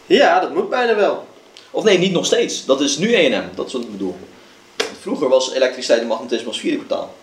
[0.08, 1.28] Ja, dat moet bijna wel.
[1.72, 2.66] Of nee, niet nog steeds.
[2.66, 3.44] Dat is nu E&M.
[3.56, 4.16] Dat is wat ik bedoel.
[5.02, 7.14] Vroeger was elektriciteit en magnetisme als vierde kwartaal.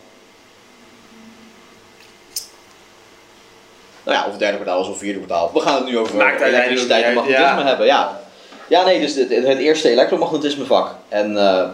[4.02, 5.50] Nou ja, of derde kwartaal was of vierde kwartaal.
[5.52, 7.64] We gaan het nu over Maakt elektriciteit en magnetisme ja.
[7.64, 7.86] hebben.
[7.86, 8.20] Ja.
[8.68, 10.94] ja, nee, dus het, het eerste elektromagnetisme vak.
[11.08, 11.68] En eh,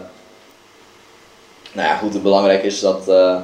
[1.71, 3.07] nou ja, goed, het belangrijke is dat...
[3.07, 3.41] eh,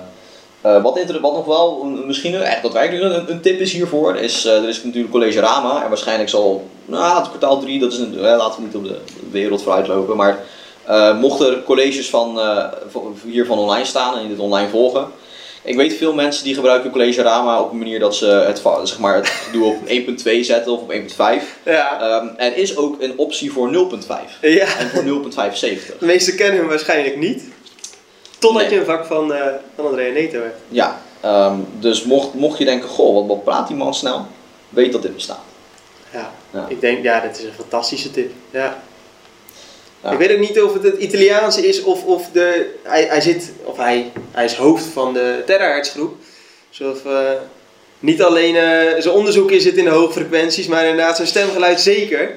[0.62, 4.64] eh, wat, wat nog wel misschien echt daadwerkelijk een, een tip is hiervoor, is uh,
[4.64, 8.16] er is natuurlijk college Rama en waarschijnlijk zal, nou het kwartaal 3, dat is een,
[8.16, 9.00] eh, laten we niet op de
[9.32, 10.40] wereld vooruitlopen, maar
[10.90, 12.40] uh, mochten er colleges van,
[13.26, 15.08] hiervan online staan en dit online volgen.
[15.64, 19.00] Ik weet veel mensen die gebruiken college Rama op een manier dat ze het, zeg
[19.00, 20.98] maar, het doe op 1.2 zetten of op 1.5.
[21.66, 22.16] Ja.
[22.22, 24.78] Um, er is ook een optie voor 0.5 ja.
[24.78, 25.98] en voor 0.75.
[26.00, 27.44] De meesten kennen hem waarschijnlijk niet.
[28.38, 28.72] Totdat nee.
[28.72, 29.46] je een vak van, uh,
[29.76, 30.58] van Andrea Neto hebt.
[30.68, 34.26] Ja, um, dus mocht, mocht je denken, goh, wat, wat praat die man snel,
[34.70, 35.44] weet dat dit bestaat.
[36.14, 38.32] Ja, ja, ik denk, ja, dat is een fantastische tip.
[38.50, 38.82] Ja.
[40.04, 40.12] Ja.
[40.12, 43.52] Ik weet ook niet of het het Italiaanse is of, of de, hij, hij zit,
[43.64, 46.16] of hij, hij is hoofd van de terahertz groep.
[46.70, 47.30] Dus of, uh,
[48.00, 51.82] niet alleen uh, zijn onderzoek is zit in de hoge frequenties, maar inderdaad zijn stemgeluid
[51.82, 52.36] zeker.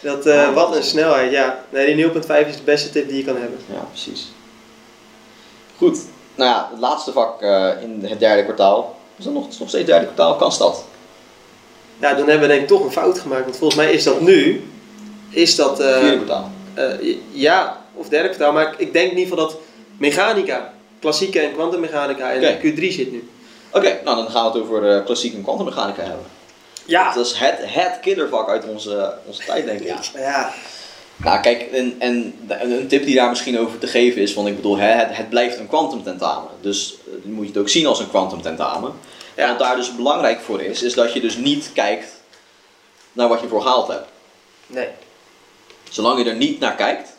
[0.00, 1.64] Dat, uh, ja, wat een snelheid, ja.
[1.70, 2.12] Nee, die 0.5
[2.48, 3.58] is de beste tip die je kan hebben.
[3.72, 4.28] Ja, precies.
[5.76, 5.98] Goed,
[6.34, 8.96] nou ja, het laatste vak uh, in het derde kwartaal.
[9.16, 10.36] Is dat nog, nog steeds het derde kwartaal?
[10.36, 10.84] Kan dat?
[11.98, 13.44] Ja, dan hebben we denk ik toch een fout gemaakt.
[13.44, 14.64] Want volgens mij is dat nu.
[15.30, 15.80] Is dat.
[15.80, 16.50] Uh, Vierde kwartaal.
[16.78, 18.52] Uh, ja, of derde kwartaal.
[18.52, 19.58] Maar ik denk in ieder geval dat
[19.98, 22.60] mechanica, klassieke en kwantummechanica in okay.
[22.60, 23.28] Q3 zit nu.
[23.68, 26.26] Oké, okay, nou dan gaan we het over uh, klassieke en kwantummechanica hebben.
[26.84, 27.14] Ja.
[27.14, 29.86] Dat is het, het killervak uit onze, onze tijd, denk ik.
[29.86, 30.00] Ja.
[30.14, 30.52] ja.
[31.16, 34.56] Nou, kijk, en, en een tip die daar misschien over te geven is, want ik
[34.56, 36.50] bedoel, het, het blijft een kwantumtentamen.
[36.60, 38.92] Dus uh, moet je het ook zien als een kwantumtentamen.
[39.36, 39.42] Ja.
[39.42, 42.20] En wat daar dus belangrijk voor is, is dat je dus niet kijkt
[43.12, 44.06] naar wat je voor gehaald hebt.
[44.66, 44.88] Nee.
[45.90, 47.16] Zolang je er niet naar kijkt,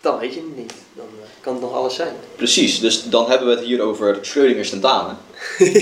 [0.00, 0.74] dan weet je het niet.
[0.92, 2.14] Dan uh, kan het nog alles zijn.
[2.36, 5.18] Precies, dus dan hebben we het hier over Schrödinger's tentamen.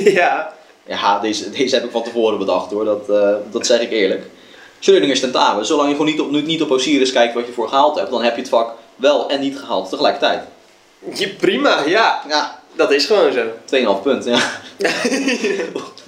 [0.04, 0.54] ja.
[0.86, 4.26] Ja, deze, deze heb ik van tevoren bedacht hoor, dat, uh, dat zeg ik eerlijk.
[4.82, 7.98] Schrödinger's tentamen, zolang je gewoon niet op, niet op Osiris kijkt wat je voor gehaald
[7.98, 10.42] hebt, dan heb je het vak wel en niet gehaald tegelijkertijd.
[11.14, 12.22] Je, prima, ja.
[12.28, 12.60] ja.
[12.74, 13.44] Dat is gewoon zo.
[13.98, 14.38] 2,5 punt, ja.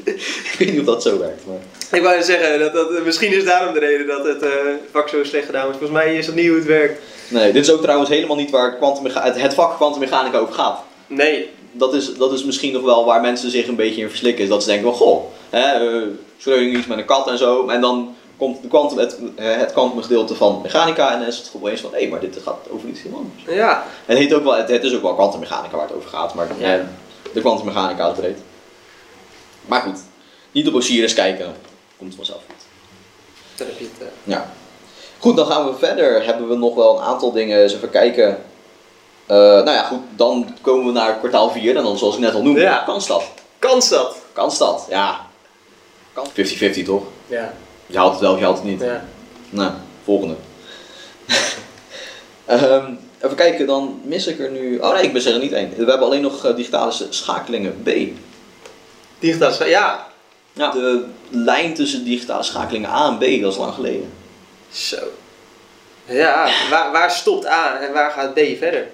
[0.04, 1.46] ik weet niet of dat zo werkt.
[1.46, 1.56] Maar...
[1.92, 4.50] Ik wou zeggen, dat, dat, misschien is daarom de reden dat het uh,
[4.92, 5.76] vak zo slecht gedaan is.
[5.76, 7.02] Volgens mij is dat niet hoe het werkt.
[7.28, 10.82] Nee, dit is ook trouwens helemaal niet waar het, het vak kwantummechanica over gaat.
[11.06, 11.50] Nee.
[11.72, 14.42] Dat is, dat is misschien nog wel waar mensen zich een beetje in verslikken.
[14.42, 16.02] Is dat ze denken, well, goh, hè, uh,
[16.38, 17.68] Schrödinger iets met een kat en zo.
[17.68, 21.80] En dan komt de quantum, het, het kwantumgedeelte van mechanica en dan is het opeens
[21.80, 23.56] van, hé, hey, maar dit gaat over iets heel anders.
[23.56, 23.84] Ja.
[24.04, 26.48] Het, heet ook wel, het, het is ook wel kwantummechanica waar het over gaat, maar
[26.58, 26.74] ja.
[26.74, 26.84] eh,
[27.32, 28.38] de kwantummechanica is breed.
[29.66, 29.98] Maar goed,
[30.52, 31.54] niet op Osiris kijken,
[31.98, 32.64] komt vanzelf goed.
[33.56, 34.02] Dan heb je het.
[34.02, 34.08] Uh...
[34.24, 34.50] Ja.
[35.18, 36.24] Goed, dan gaan we verder.
[36.24, 37.62] Hebben we nog wel een aantal dingen.
[37.62, 38.28] Eens even kijken.
[38.28, 42.34] Uh, nou ja, goed, dan komen we naar kwartaal 4 en dan, zoals ik net
[42.34, 42.82] al noemde, ja.
[42.86, 43.24] Kansstad.
[43.58, 44.16] Kansstad.
[44.32, 45.26] Kansstad, ja.
[46.14, 47.02] 50-50 toch?
[47.26, 47.54] Ja.
[47.86, 48.80] Je haalt het wel of je haalt het niet.
[48.80, 49.04] Ja.
[49.50, 49.72] Nou,
[50.04, 50.34] volgende.
[52.50, 54.78] um, even kijken, dan mis ik er nu.
[54.78, 55.70] Oh nee, ik mis er niet één.
[55.70, 57.90] We hebben alleen nog uh, digitale schakelingen B.
[59.18, 60.12] Digitale schakelingen, ja.
[60.52, 64.12] Ja, de lijn tussen digitale schakelingen A en B, dat is lang geleden.
[64.72, 64.96] Zo.
[66.06, 68.88] Ja, waar, waar stopt A en waar gaat B verder?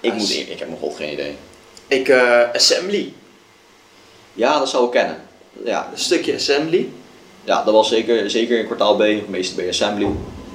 [0.00, 1.36] Ik, moet, ik, ik heb nog god geen idee.
[1.86, 3.12] Ik, eh, assembly.
[4.34, 5.22] Ja, dat zou ik kennen.
[5.64, 6.90] Ja, Een stukje assembly.
[7.44, 10.06] Ja dat was zeker, zeker in kwartaal B, meestal bij Assembly.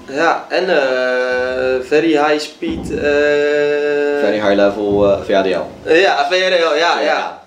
[0.10, 2.92] Ja, en eh, very high speed.
[2.92, 2.98] eh,
[4.20, 5.60] Very high level VHDL.
[5.84, 7.46] eh, ja, VRL, ja, ja.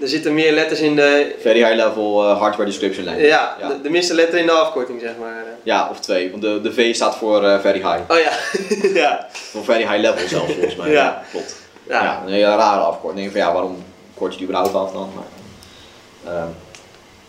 [0.00, 1.34] Er zitten meer letters in de.
[1.40, 3.28] Very high level hardware description language.
[3.28, 3.68] Ja, ja.
[3.68, 5.44] De, de minste letter in de afkorting, zeg maar.
[5.62, 6.30] Ja, of twee.
[6.30, 8.00] Want de, de V staat voor very high.
[8.08, 8.32] Oh ja,
[9.02, 9.26] ja.
[9.32, 10.90] Voor very high level zelfs volgens mij.
[10.90, 11.22] Ja.
[11.30, 11.56] klopt.
[11.88, 12.02] Ja.
[12.02, 12.22] Ja.
[12.26, 13.30] een hele rare afkorting.
[13.30, 15.10] Van ja, waarom kort je die überhaupt af dan?
[15.14, 16.48] Maar, ehm,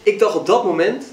[0.04, 1.06] Ik dacht op dat moment,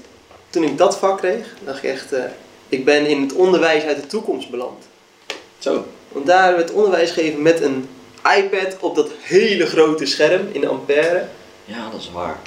[0.53, 2.23] toen ik dat vak kreeg, dacht ik echt, eh,
[2.69, 4.83] ik ben in het onderwijs uit de toekomst beland.
[5.57, 5.85] zo.
[6.11, 7.89] Want daar werd onderwijs gegeven met een
[8.37, 11.25] iPad op dat hele grote scherm in ampère.
[11.65, 12.37] Ja, dat is waar.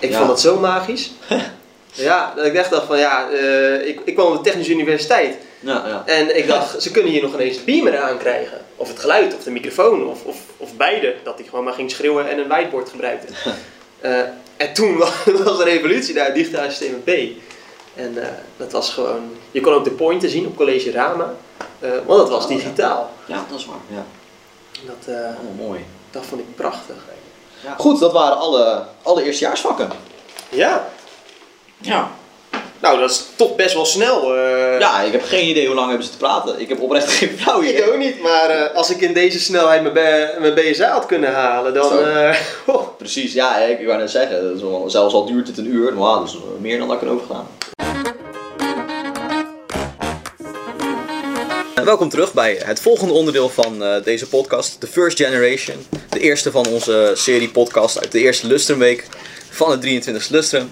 [0.00, 0.16] Ik Ja.
[0.16, 1.10] vond dat zo magisch.
[1.92, 5.36] ja, dat ik echt dacht van ja, eh, ik, ik kwam op de Technische Universiteit.
[5.60, 6.02] Ja, ja.
[6.06, 8.60] En ik dacht, ze kunnen hier nog ineens een beamer aankrijgen.
[8.76, 11.14] Of het geluid, of de microfoon, of, of, of beide.
[11.24, 13.26] Dat hij gewoon maar ging schreeuwen en een whiteboard gebruikte.
[14.10, 14.18] Eh,
[14.56, 17.08] en toen was was de revolutie daar, digitale systemen B.
[17.94, 19.30] En eh, dat was gewoon...
[19.50, 21.34] Je kon ook de pointer zien op College Rama.
[21.80, 22.56] eh, want dat was Oh, ja.
[22.56, 23.12] digitaal.
[23.26, 23.76] Ja, dat is waar.
[23.88, 24.04] Ja.
[24.86, 25.84] Dat, eh, Oh, mooi.
[26.10, 26.96] dat vond ik prachtig.
[27.78, 29.90] Goed, dat waren alle, alle eerstejaarsvakken.
[30.48, 30.88] Ja,
[31.78, 32.10] Ja.
[32.80, 34.36] Nou dat is toch best wel snel.
[34.36, 34.78] eh.
[34.78, 36.60] Ja, ik heb geen idee hoe lang hebben ze te praten.
[36.60, 37.74] Ik heb oprecht geen flauw idee.
[37.74, 41.32] Ik ook niet, maar eh, als ik in deze snelheid mijn, mijn BSA had kunnen
[41.32, 41.98] halen, dan...
[41.98, 42.36] Eh,
[42.66, 42.96] oh.
[42.98, 45.66] Precies, ja, ik, ik wou net zeggen, dat is wel- zelfs al duurt het een
[45.74, 47.46] uur, nou, dat is meer dan dat ik kan overgaan.
[51.84, 55.76] Welkom terug bij het volgende onderdeel van eh, deze podcast, The First Generation.
[56.08, 59.06] De eerste van onze serie podcast uit de eerste Lustrumweek
[59.50, 60.70] van het 23 Lustrum.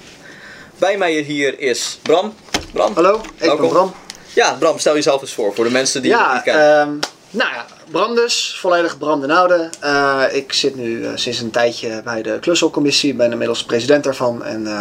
[0.78, 2.34] Bij mij hier is Bram.
[2.72, 2.94] Bram?
[2.94, 3.60] Hallo, ik Welkom.
[3.60, 3.92] ben Bram.
[4.34, 6.78] Ja, Bram, stel jezelf eens voor, voor de mensen die je Ja, niet kennen.
[6.80, 6.88] ehm,
[7.30, 9.68] nou ja, Bram dus, volledig Bram de Noude.
[9.80, 14.44] Eh, ik zit nu eh, sinds een tijdje bij de klusselcommissie, ben inmiddels president daarvan
[14.44, 14.78] en eh,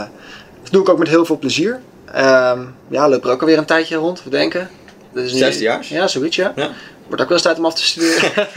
[0.63, 1.79] dat doe ik ook met heel veel plezier.
[2.13, 4.69] Ehm, ja, loop er ook alweer een tijdje rond, we denken.
[5.13, 5.89] Dat is nu- Zesdejaars?
[5.89, 6.53] Ja, zoiets ja.
[6.55, 6.69] Ja.
[7.07, 8.31] Wordt ook wel eens tijd om af te studeren.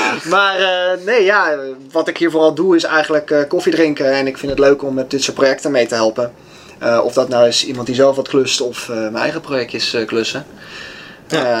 [0.34, 1.56] maar eh, nee, ja,
[1.92, 4.94] wat ik hier vooral doe is eigenlijk koffie drinken en ik vind het leuk om
[4.94, 6.32] met dit soort projecten mee te helpen.
[6.78, 9.94] Eh, of dat nou is iemand die zelf wat klust of eh, mijn eigen projectjes
[9.94, 10.46] eh, klussen.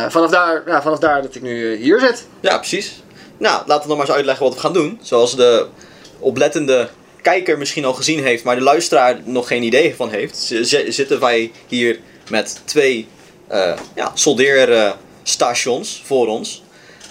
[0.08, 2.26] Vanaf, daar, ja, vanaf daar dat ik nu hier zit.
[2.40, 3.02] Ja, precies.
[3.38, 4.98] Nou, laten we dan maar eens uitleggen wat we gaan doen.
[5.02, 5.66] Zoals de
[6.18, 6.88] oplettende
[7.22, 10.36] kijker misschien al gezien heeft, maar de luisteraar nog geen idee van heeft,
[10.88, 11.98] zitten wij hier
[12.30, 13.08] met twee
[13.94, 16.62] ja, soldeerstations voor ons.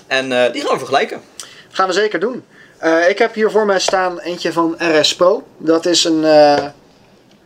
[0.08, 1.22] En die gaan we vergelijken.
[1.72, 2.44] Gaan we zeker doen.
[3.08, 5.44] Ik heb hier voor mij staan eentje van RS Pro.
[5.58, 6.24] Dat is een,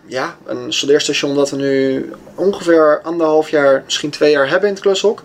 [0.09, 4.83] ja, een soldeerstation dat we nu ongeveer anderhalf jaar, misschien twee jaar hebben in het
[4.83, 5.23] klushok.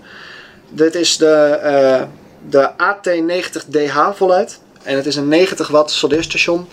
[0.69, 2.03] Dit is de, eh,
[2.49, 4.59] de AT90DH voluit.
[4.83, 6.69] En het is een 90 watt soldeerstation.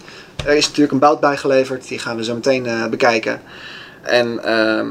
[0.45, 1.87] Er is natuurlijk een bout bij geleverd.
[1.87, 3.41] Die gaan we zo meteen eh, bekijken.
[4.01, 4.87] En ehm,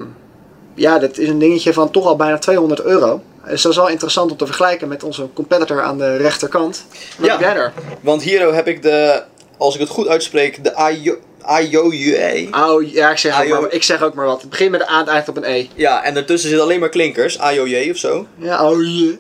[0.75, 3.23] ja, dat is een dingetje van toch al bijna 200 euro.
[3.45, 6.85] Dus dat is wel interessant om te vergelijken met onze competitor aan de rechterkant.
[7.17, 7.33] Wat Ja.
[7.33, 7.73] heb jij er?
[8.01, 9.23] Want hier heb ik de,
[9.61, 11.17] als ik het goed uitspreek, de IO
[11.59, 12.69] IOUA.
[12.71, 13.61] Oh, ja, ik zeg, ook Ayo.
[13.61, 14.41] maar, ik zeg ook maar wat.
[14.41, 15.67] Het begint met een A, het eindigt op een E.
[15.75, 18.27] Ja, en daartussen zitten alleen maar klinkers, IOJ of zo.
[18.37, 19.19] Ja, oh je.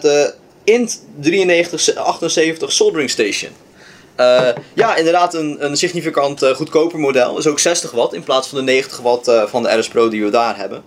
[0.00, 3.50] De INT 9378 Soldering Station.
[4.16, 7.38] Eh, ja, inderdaad een, een significant eh, goedkoper model.
[7.38, 10.24] Is ook 60 watt in plaats van de 90 watt van de RS Pro die
[10.24, 10.82] we daar hebben.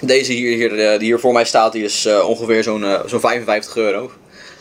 [0.00, 4.10] Deze hier, hier, die hier voor mij staat, die is ongeveer zo'n zo'n 55 euro.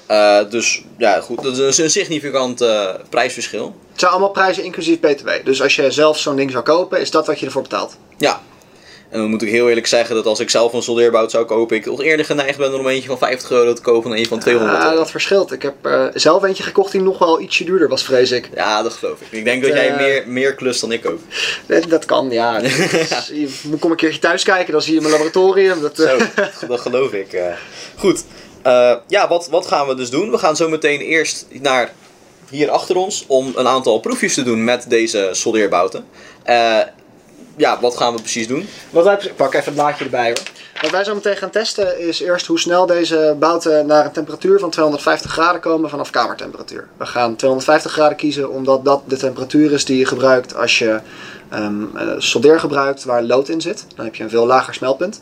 [0.08, 3.76] Eh, dus ja, goed, dat is een significant eh, prijsverschil.
[3.92, 5.30] Het zijn allemaal prijzen inclusief BTW.
[5.44, 7.98] Dus als je zelf zo'n ding zou kopen, is dat wat je ervoor betaalt.
[8.18, 8.42] Ja.
[9.10, 11.76] En dan moet ik heel eerlijk zeggen dat als ik zelf een soldeerbout zou kopen,
[11.76, 14.26] ik toch eerder geneigd ben om een eentje van 50 euro te kopen dan een
[14.26, 14.98] van 200 Ah, euro.
[14.98, 15.52] dat verschilt.
[15.52, 18.50] Ik heb eh, zelf eentje gekocht die nog wel ietsje duurder was, vrees ik.
[18.56, 19.28] Ja, dat geloof ik.
[19.30, 21.20] Ik denk dat jij meer, meer klust dan ik ook.
[21.66, 22.60] Dat, dat kan, ja.
[22.60, 25.82] Dus je moet kom een keertje thuis kijken, dan zie je mijn laboratorium.
[25.82, 26.18] Dat, Zo,
[26.68, 27.42] dat geloof ik.
[27.98, 28.24] Goed.
[28.68, 30.32] Eh, ja, wat, wat gaan we dus doen?
[30.32, 31.92] We gaan zo meteen eerst naar
[32.50, 36.06] hier achter ons om een aantal proefjes te doen met deze soldeerbouten.
[36.44, 36.80] Eh,
[37.58, 38.68] ja, wat gaan we precies doen?
[38.90, 40.42] Wat wij, ik pak even het blaadje erbij hoor.
[40.82, 44.60] Wat wij zo meteen gaan testen is eerst hoe snel deze bouten naar een temperatuur
[44.60, 46.88] van 250 graden komen vanaf kamertemperatuur.
[46.98, 51.00] We gaan 250 graden kiezen omdat dat de temperatuur is die je gebruikt als je
[51.50, 53.86] ehm eh, soldeer gebruikt waar lood in zit.
[53.96, 55.22] Dan heb je een veel lager smeltpunt.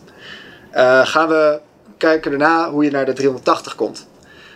[0.72, 1.60] Eh, gaan we
[1.98, 4.08] kijken daarna hoe je naar de 380 komt.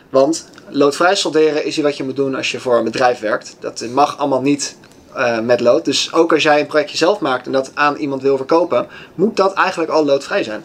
[0.09, 3.55] Want loodvrij solderen is wat je moet doen als je voor een bedrijf werkt.
[3.59, 4.75] Dat mag allemaal niet
[5.13, 5.85] eh, met lood.
[5.85, 9.37] Dus ook als jij een projectje zelf maakt en dat aan iemand wil verkopen, moet
[9.37, 10.63] dat eigenlijk al loodvrij zijn.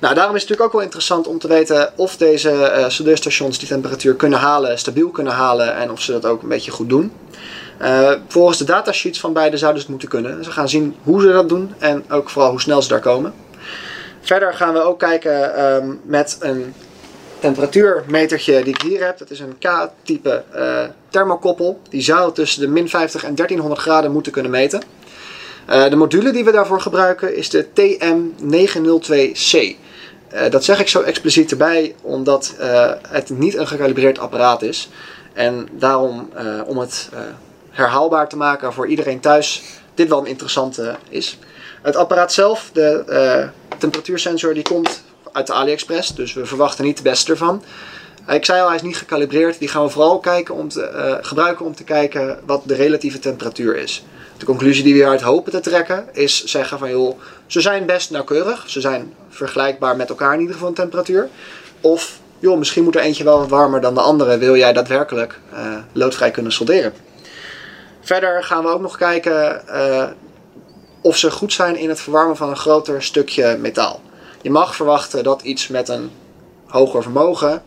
[0.00, 3.58] Nou, daarom is het natuurlijk ook wel interessant om te weten of deze eh soldeerstations
[3.58, 6.88] die temperatuur kunnen halen, stabiel kunnen halen en of ze dat ook een beetje goed
[6.88, 7.12] doen.
[7.78, 10.44] Eh, volgens de datasheets van beide zouden ze het moeten kunnen.
[10.44, 13.32] We gaan zien hoe ze dat doen en ook vooral hoe snel ze daar komen.
[14.20, 16.74] Verder gaan we ook kijken ehm, met een
[17.40, 19.18] temperatuurmetertje die ik hier heb.
[19.18, 21.80] Dat is een K-type eh, thermokoppel.
[21.88, 24.82] Die zou tussen de min 50 en 1300 graden moeten kunnen meten.
[25.66, 29.76] Eh, de module die we daarvoor gebruiken is de TM902C.
[30.28, 32.54] Eh, dat zeg ik zo expliciet erbij omdat
[33.08, 34.88] het niet een gecalibreerd apparaat is.
[35.32, 36.30] En daarom,
[36.66, 37.08] om het
[37.70, 39.62] herhaalbaar te maken voor iedereen thuis,
[39.94, 41.38] dit wel een interessante is.
[41.82, 46.14] Het apparaat zelf, de eh, temperatuursensor, die komt uit de AliExpress.
[46.14, 47.62] Dus we verwachten niet de beste ervan.
[48.26, 49.58] Eh, Ik zei al, hij is niet gecalibreerd.
[49.58, 53.18] Die gaan we vooral kijken om te, eh, gebruiken om te kijken wat de relatieve
[53.18, 54.04] temperatuur is.
[54.36, 58.10] De conclusie die we hieruit hopen te trekken is zeggen van joh, ze zijn best
[58.10, 58.64] nauwkeurig.
[58.66, 61.28] Ze zijn vergelijkbaar met elkaar in ieder geval in temperatuur.
[61.80, 64.38] Of joh, misschien moet er eentje wel wat warmer dan de andere.
[64.38, 65.38] Wil jij daadwerkelijk
[65.92, 66.92] loodvrij kunnen solderen?
[68.00, 69.62] Verder gaan we ook nog kijken
[71.00, 74.00] of ze goed zijn in het verwarmen van een groter stukje metaal.
[74.42, 76.10] Je mag verwachten dat iets met een
[76.66, 77.62] hoger vermogen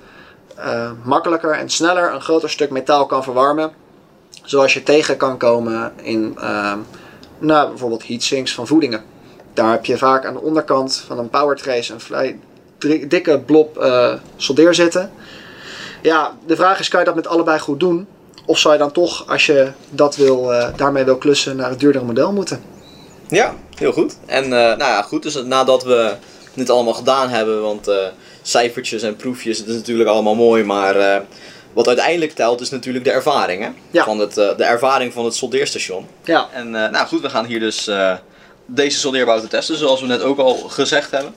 [0.55, 3.71] eh, makkelijker en sneller een groter stuk metaal kan verwarmen.
[4.43, 6.79] Zoals je tegen kan komen in ehm,
[7.39, 9.03] nou, bijvoorbeeld heatsinks van voedingen.
[9.53, 12.39] Daar heb je vaak aan de onderkant van een power trace een vrij
[13.07, 15.11] dikke blob eh, soldeer zitten.
[16.01, 18.07] Ja, de vraag is, kan je dat met allebei goed doen?
[18.45, 21.79] Of zou je dan toch, als je dat wil, eh, daarmee wil klussen, naar het
[21.79, 22.63] duurdere model moeten?
[23.33, 24.17] Ja, heel goed.
[24.25, 26.15] En eh, nou ja, goed, dus nadat we
[26.53, 27.95] dit allemaal gedaan hebben, want eh,
[28.41, 31.21] cijfertjes en proefjes, het is natuurlijk allemaal mooi, maar eh,
[31.73, 33.69] wat uiteindelijk telt is natuurlijk de ervaring, hè?
[33.91, 34.03] Ja.
[34.03, 36.07] Van het, eh, de ervaring van het soldeerstation.
[36.23, 36.47] Ja.
[36.51, 38.13] En eh, nou goed, we gaan hier dus eh,
[38.65, 41.33] deze soldeerbouten testen, zoals we net ook al gezegd hebben.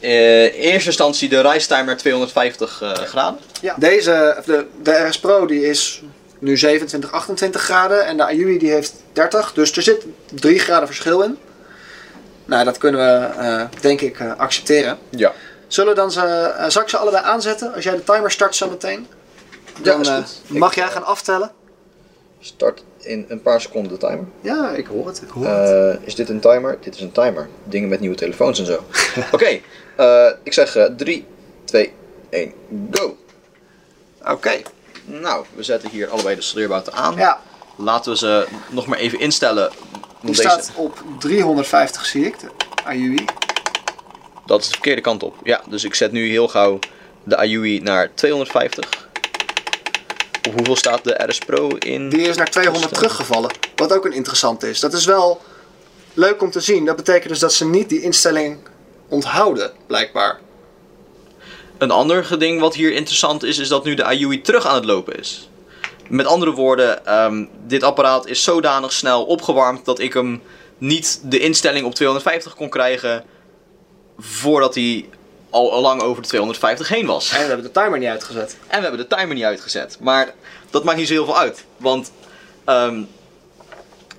[0.00, 3.40] Eh, in eerste instantie de rijstimer 250 eh, graden.
[3.60, 3.74] Ja.
[3.78, 6.02] Deze, de, de RS Pro die is
[6.38, 9.52] nu 27, 28 graden en de Ayui die heeft 30.
[9.52, 11.38] Dus er zit 3 graden verschil in.
[12.44, 14.98] Nou, dat kunnen we eh, denk ik eh, accepteren.
[15.10, 15.32] Ja.
[15.66, 17.74] Zullen we dan ze, zal ik ze allebei aanzetten?
[17.74, 19.06] Als jij de timer start zo meteen.
[19.82, 21.50] Dan mag jij gaan aftellen.
[22.40, 24.24] Start in een paar seconden de timer.
[24.40, 25.22] Ja, ik hoor het.
[25.22, 26.00] Ik hoor het.
[26.00, 26.78] Eh, is dit een timer?
[26.80, 27.48] Dit is een timer.
[27.64, 28.84] Dingen met nieuwe telefoons en zo.
[29.32, 29.60] Oké,
[29.96, 31.26] eh, ik zeg 3,
[31.64, 31.92] 2,
[32.30, 32.52] 1,
[32.90, 33.16] go.
[34.24, 34.60] Oké.
[35.04, 37.16] Nou, we zetten hier allebei de soldeerbouten aan.
[37.16, 37.40] Ja,
[37.80, 39.70] Laten we ze nog maar even instellen.
[39.70, 39.78] die
[40.20, 42.48] Want staat op 350 zie ik, de
[42.84, 43.24] Ayui.
[44.46, 45.34] Dat is de verkeerde kant op.
[45.42, 46.78] Ja, dus ik zet nu heel gauw
[47.24, 49.08] de Ayui naar 250.
[50.48, 52.08] Op hoeveel staat de RS Pro in?
[52.08, 53.50] Die is naar 200 teruggevallen.
[53.76, 54.80] Wat ook een interessante is.
[54.80, 55.40] Dat is wel
[56.14, 56.84] leuk om te zien.
[56.84, 58.58] Dat betekent dus dat ze niet die instelling
[59.08, 60.40] onthouden, blijkbaar.
[61.78, 64.84] Een ander ding wat hier interessant is, is dat nu de Ayui terug aan het
[64.84, 65.48] lopen is.
[66.08, 70.42] Met andere woorden, ehm, dit apparaat is zodanig snel opgewarmd dat ik hem
[70.78, 73.24] niet de instelling op 250 kon krijgen
[74.18, 75.08] voordat hij
[75.50, 77.30] al lang over de 250 heen was.
[77.32, 78.56] En we hebben de timer niet uitgezet.
[78.66, 79.96] En we hebben de timer niet uitgezet.
[80.00, 80.34] Maar
[80.70, 81.64] dat maakt niet zo heel veel uit.
[81.76, 82.12] Want
[82.64, 83.02] ehm,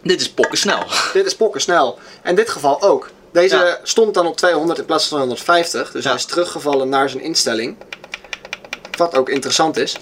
[0.04, 0.84] dit is pokken snel.
[1.14, 2.00] Dit is pokken snel.
[2.22, 3.10] En in dit geval ook.
[3.32, 3.80] Deze Ja.
[3.84, 5.92] stond dan op 200 in plaats van 250.
[5.92, 6.10] Dus Ja.
[6.10, 7.76] hij is teruggevallen naar zijn instelling.
[8.98, 9.96] Wat ook interessant is.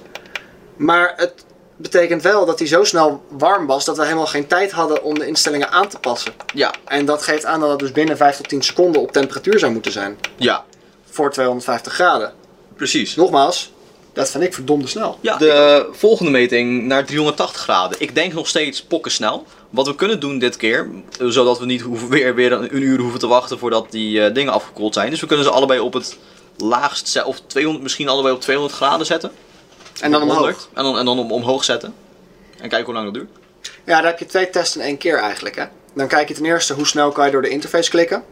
[0.78, 1.46] Maar het
[1.78, 5.20] betekent wel dat hij zo snel warm was dat we helemaal geen tijd hadden om
[5.20, 6.34] de instellingen aan te passen.
[6.54, 9.60] Ja, En dat geeft aan dat het dus binnen 5 tot 10 seconden op temperatuur
[9.60, 10.18] zou moeten zijn.
[10.36, 10.64] ja,
[11.10, 12.34] Voor 250 graden.
[12.76, 13.16] precies.
[13.16, 13.72] Nogmaals,
[14.14, 15.18] dat vind ik verdomde snel.
[15.22, 18.02] Ja, de volgende meting naar 380 graden.
[18.02, 19.46] Ik denk nog steeds pokken snel.
[19.70, 23.20] Wat we kunnen doen dit keer, zodat we niet hoeven, weer, weer een, uur hoeven
[23.20, 25.10] te wachten voordat die eh, dingen afgekoeld zijn.
[25.10, 26.18] Dus we kunnen ze allebei op het
[26.58, 29.32] laagst, of 200, misschien allebei op 200 graden zetten.
[30.02, 30.38] En dan omhoog.
[30.38, 30.70] 100.
[30.74, 31.94] En dan, en dan om, omhoog zetten.
[32.58, 33.30] En kijken hoe lang dat duurt.
[33.86, 35.56] Ja, daar heb je twee tests in één keer eigenlijk.
[35.56, 35.66] Hè?
[35.94, 38.24] Dan kijk je ten eerste hoe snel kan je door de interface klikken.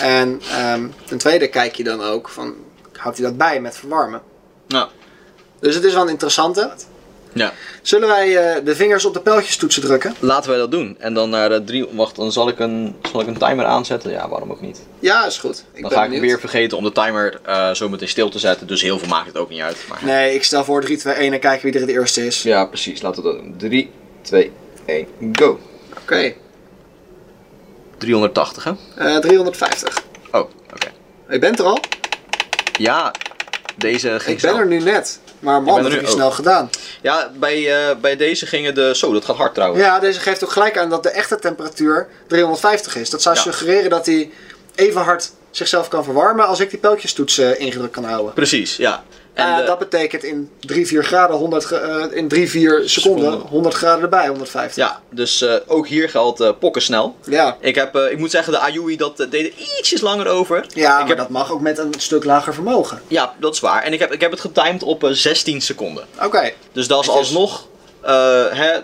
[0.00, 2.54] En ehm, ten tweede kijk je dan ook van,
[2.92, 4.22] houdt hij dat bij met verwarmen?
[4.68, 4.88] Nou,
[5.60, 6.72] Dus het is wel een interessante.
[7.36, 7.52] Ja.
[7.82, 10.14] Zullen wij eh, de vingers op de pijltjestoetsen drukken?
[10.18, 10.96] Laten wij dat doen.
[10.98, 11.86] En dan naar de drie.
[11.92, 14.10] Wacht, dan zal ik een, zal ik een timer aanzetten.
[14.10, 14.80] Ja, waarom ook niet.
[14.98, 15.58] Ja, is goed.
[15.72, 18.38] Ik Dan ben ga ik weer vergeten om de timer eh, zo meteen stil te
[18.38, 18.66] zetten.
[18.66, 19.76] Dus heel veel maakt het ook niet uit.
[19.88, 19.98] Maar...
[20.04, 22.42] Nee, ik stel voor 3, 2, 1 en kijken wie er het eerste is.
[22.42, 23.02] Ja, precies.
[23.02, 23.54] Laten we dat doen.
[23.56, 23.90] 3,
[24.22, 24.52] 2,
[24.86, 25.58] 1, go.
[26.02, 26.34] Oké,
[27.98, 28.72] 380, hè?
[28.96, 30.04] eh, 350.
[30.32, 30.40] Oh,
[30.72, 30.88] oké.
[31.28, 31.78] Je bent er al?
[32.78, 33.14] Ja,
[33.76, 35.20] deze ging Ik ben er nu net.
[35.38, 36.70] Maar man, dat heb je snel gedaan.
[37.02, 38.94] Ja, bij, eh, bij deze gingen de...
[38.94, 39.82] Zo, dat gaat hard trouwens.
[39.84, 43.10] Ja, deze geeft ook gelijk aan dat de echte temperatuur 350 is.
[43.10, 43.40] Dat zou Ja.
[43.40, 44.30] suggereren dat hij
[44.74, 48.32] even hard zichzelf kan verwarmen als ik die pijltjestoets eh, ingedrukt kan houden.
[48.34, 49.04] Precies, ja.
[49.36, 52.82] En Eh, de- dat betekent in 3, 4 graden, 100, ge- eh, in 3, 4
[52.88, 53.48] seconden, Seconden.
[53.50, 54.84] 100 graden erbij, 150.
[54.84, 57.16] ja, dus eh, ook hier geldt eh pokken snel.
[57.24, 60.26] Ja, Ik, heb, eh, ik moet zeggen, de Ayui dat eh, deed er ietsjes langer
[60.28, 60.56] over.
[60.74, 63.00] ja ik maar heb, dat mag ook met een stuk lager vermogen.
[63.08, 63.82] Ja, dat is waar.
[63.82, 66.04] En ik heb, ik heb het getimed op eh, 16 seconden.
[66.22, 67.66] Oké, Dus dat is alsnog
[68.00, 68.78] eh, hè,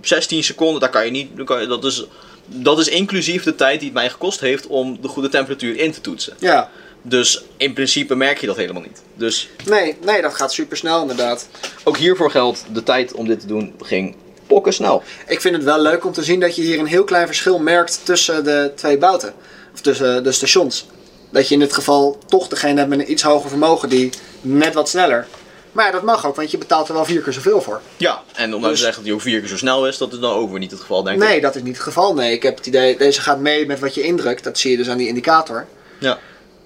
[0.00, 1.36] 16 seconden, daar kan je niet.
[1.36, 2.04] daar Kan je, dat, is,
[2.46, 5.92] dat is inclusief de tijd die het mij gekost heeft om de goede temperatuur in
[5.92, 6.34] te toetsen.
[6.38, 6.70] ja.
[7.02, 9.02] Dus in principe merk je dat helemaal niet.
[9.14, 11.48] Dus Nee, nee, dat gaat super snel inderdaad.
[11.84, 15.02] ook hiervoor geldt, de tijd om dit te doen ging pokken snel.
[15.28, 17.58] Ik vind het wel leuk om te zien dat je hier een heel klein verschil
[17.58, 19.34] merkt tussen de twee bouten.
[19.74, 20.86] Of tussen de stations.
[21.30, 24.10] Dat je in dit geval toch degene hebt met een iets hoger vermogen die
[24.40, 25.26] net wat sneller.
[25.72, 27.80] Maar ja, dat mag ook, want je betaalt er wel vier keer zoveel voor.
[27.96, 30.12] Ja, en om Dus- te zeggen dat hij ook vier keer zo snel is, dat
[30.12, 31.28] is dan ook weer niet het geval, denk ik.
[31.28, 32.14] Nee, dat is niet het geval.
[32.14, 34.44] Nee, ik heb het idee, deze gaat mee met wat je indrukt.
[34.44, 35.66] Dat zie je dus aan die indicator.
[35.98, 36.18] Ja.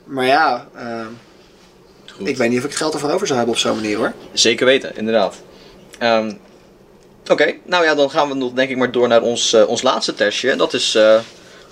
[0.04, 1.06] Maar ja, eh,
[2.12, 2.28] Goed.
[2.28, 4.12] ik weet niet of ik het geld ervoor over zou hebben op zo'n manier hoor.
[4.32, 5.42] Zeker weten, inderdaad.
[5.98, 6.32] Ehm,
[7.30, 9.82] Oké, nou ja, dan gaan we nog denk ik maar door naar ons, eh, ons
[9.82, 10.50] laatste testje.
[10.50, 11.20] En dat is eh,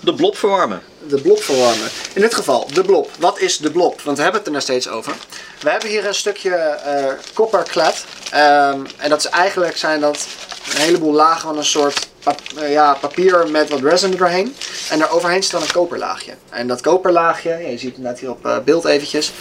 [0.03, 0.83] de blob verwarmen.
[1.09, 1.88] De blob verwarmen.
[2.15, 3.11] In dit geval, de blob.
[3.19, 4.01] Wat is de blob?
[4.01, 5.12] Want we hebben het er nog steeds over.
[5.61, 6.51] We hebben hier een stukje.
[8.31, 10.27] Ehm, en dat is eigenlijk zijn dat
[10.75, 12.11] een heleboel lagen van een soort
[12.59, 14.57] eh, ja, papier met wat resin erheen.
[14.91, 16.33] En daar overheen staat een koperlaagje.
[16.49, 19.33] En dat koperlaagje, je ziet het net hier op eh, beeld eventjes.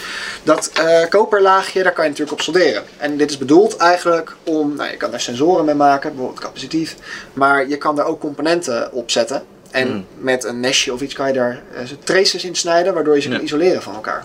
[0.42, 0.72] Dat
[1.08, 2.82] koperlaagje, daar kan je natuurlijk op solderen.
[2.96, 6.96] En dit is bedoeld eigenlijk om, nou je kan daar sensoren mee maken, bijvoorbeeld capacitief.
[7.32, 9.60] Maar je kan daar ook componenten op zetten.
[9.72, 10.06] En Hmm.
[10.18, 13.28] met een mesje of iets kan je daar eh, traces in snijden, waardoor je ze
[13.28, 13.34] Ja.
[13.36, 14.24] kan isoleren van elkaar.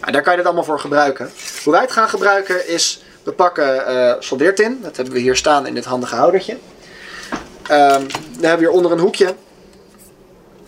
[0.00, 1.30] Nou, daar kan je dit allemaal voor gebruiken.
[1.64, 4.78] Hoe wij het gaan gebruiken is, we pakken eh soldeertin.
[4.82, 6.56] Dat hebben we hier staan in dit handige houdertje.
[7.66, 7.78] Dan
[8.40, 9.34] hebben we hier onder een hoekje.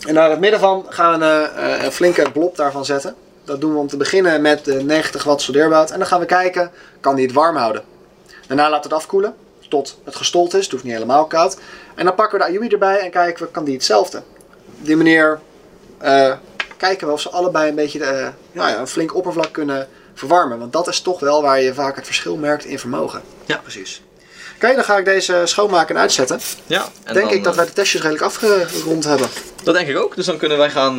[0.06, 3.14] En naar het midden van gaan we eh, een flinke blob daarvan zetten.
[3.44, 5.90] Dat doen we om te beginnen met de 90 watt soldeerbout.
[5.90, 6.70] En dan gaan we kijken,
[7.00, 7.82] kan die het warm houden.
[8.46, 9.34] Daarna laten we het afkoelen
[9.72, 10.62] tot het gestold is.
[10.62, 11.56] Het hoeft niet helemaal koud.
[11.94, 14.18] En dan pakken we de Ayumi erbij en kijken we, kan die hetzelfde.
[14.78, 15.40] Op die manier
[15.98, 16.32] eh,
[16.76, 20.58] kijken we of ze allebei een beetje eh, ja, ja, een flink oppervlak kunnen verwarmen.
[20.58, 23.22] Want dat is toch wel waar je vaak het verschil merkt in vermogen.
[23.46, 23.56] Ja.
[23.56, 24.02] precies.
[24.54, 26.40] Oké, dan ga ik deze schoonmaken en uitzetten.
[26.66, 29.28] Ja, en Denk dan, ik dat eh, wij de testjes redelijk afgerond hebben.
[29.62, 30.16] Dat denk ik ook.
[30.16, 30.98] Dus dan kunnen wij gaan,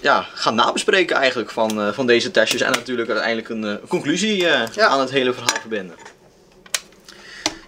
[0.00, 2.60] ja, gaan nabespreken eigenlijk van, van deze testjes.
[2.60, 4.68] En natuurlijk uiteindelijk een conclusie Ja.
[4.86, 5.96] aan het hele verhaal verbinden.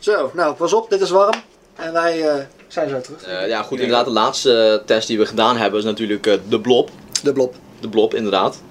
[0.03, 1.43] Zo, nou pas op, dit is warm.
[1.77, 3.23] En wij eh, zijn zo terug.
[3.23, 3.79] Eh, ja, goed.
[3.81, 6.91] Inderdaad, de laatste eh, test die we gedaan hebben is natuurlijk de blob.
[7.23, 7.55] De blob.
[7.81, 8.63] De blob, inderdaad.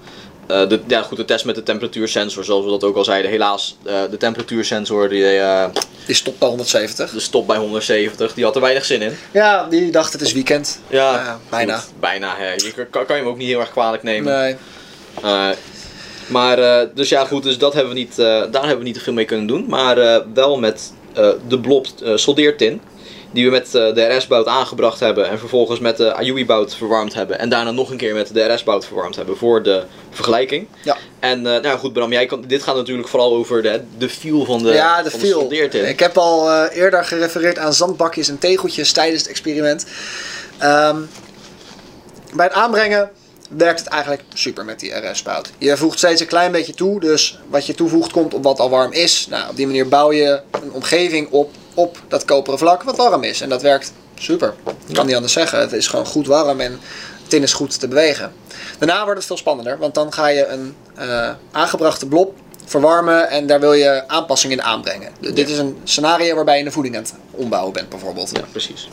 [0.46, 3.30] De, ja, goed, de test met de temperatuursensor, zoals we dat ook al zeiden.
[3.30, 5.24] Helaas, de temperatuursensor die,
[6.06, 7.10] Die stopt bij 170.
[7.10, 9.16] de stop bij 170, die had er weinig zin in.
[9.30, 10.80] Ja, die dacht het is weekend.
[10.88, 11.78] Ja, Ja, bijna.
[11.78, 12.34] goed, bijna.
[12.36, 12.52] hè.
[12.52, 14.32] Je kan, kan je hem ook niet heel erg kwalijk nemen.
[15.22, 15.54] Nee.
[16.26, 19.12] Maar, dus ja, goed, dus dat hebben we niet, daar hebben we niet te veel
[19.12, 19.64] mee kunnen doen.
[19.68, 20.92] Maar wel met
[21.48, 22.80] de blob eh, soldeertin.
[23.32, 25.28] Die we met eh, de RS-bout aangebracht hebben.
[25.28, 27.38] En vervolgens met de Ayui-bout verwarmd hebben.
[27.38, 29.36] En daarna nog een keer met de RS-bout verwarmd hebben.
[29.36, 30.66] Voor de vergelijking.
[30.82, 30.96] Ja.
[31.20, 34.44] En eh, nou goed, Bram, jij kan, dit gaat natuurlijk vooral over de, de feel
[34.44, 35.40] van de, ja, de van feel.
[35.40, 35.88] soldeertin.
[35.88, 39.86] Ik heb al eh, eerder gerefereerd aan zandbakjes en tegeltjes tijdens het experiment.
[40.58, 40.96] Ehm,
[42.34, 43.10] bij het aanbrengen
[43.56, 45.50] werkt het eigenlijk super met die RS-bout.
[45.58, 48.70] Je voegt steeds een klein beetje toe, dus wat je toevoegt komt op wat al
[48.70, 49.26] warm is.
[49.30, 53.22] Nou, op die manier bouw je een omgeving op op dat koperen vlak wat warm
[53.22, 53.40] is.
[53.40, 54.54] En dat werkt super.
[54.86, 55.60] Ik kan niet anders zeggen.
[55.60, 56.80] Het is gewoon goed warm en
[57.26, 58.32] tin is goed te bewegen.
[58.78, 62.34] Daarna wordt het veel spannender, want dan ga je een eh, aangebrachte blob
[62.64, 65.12] verwarmen en daar wil je aanpassingen in aanbrengen.
[65.20, 68.30] Dit is een scenario waarbij je een voeding aan het ombouwen bent bijvoorbeeld.
[68.32, 68.88] Ja, precies.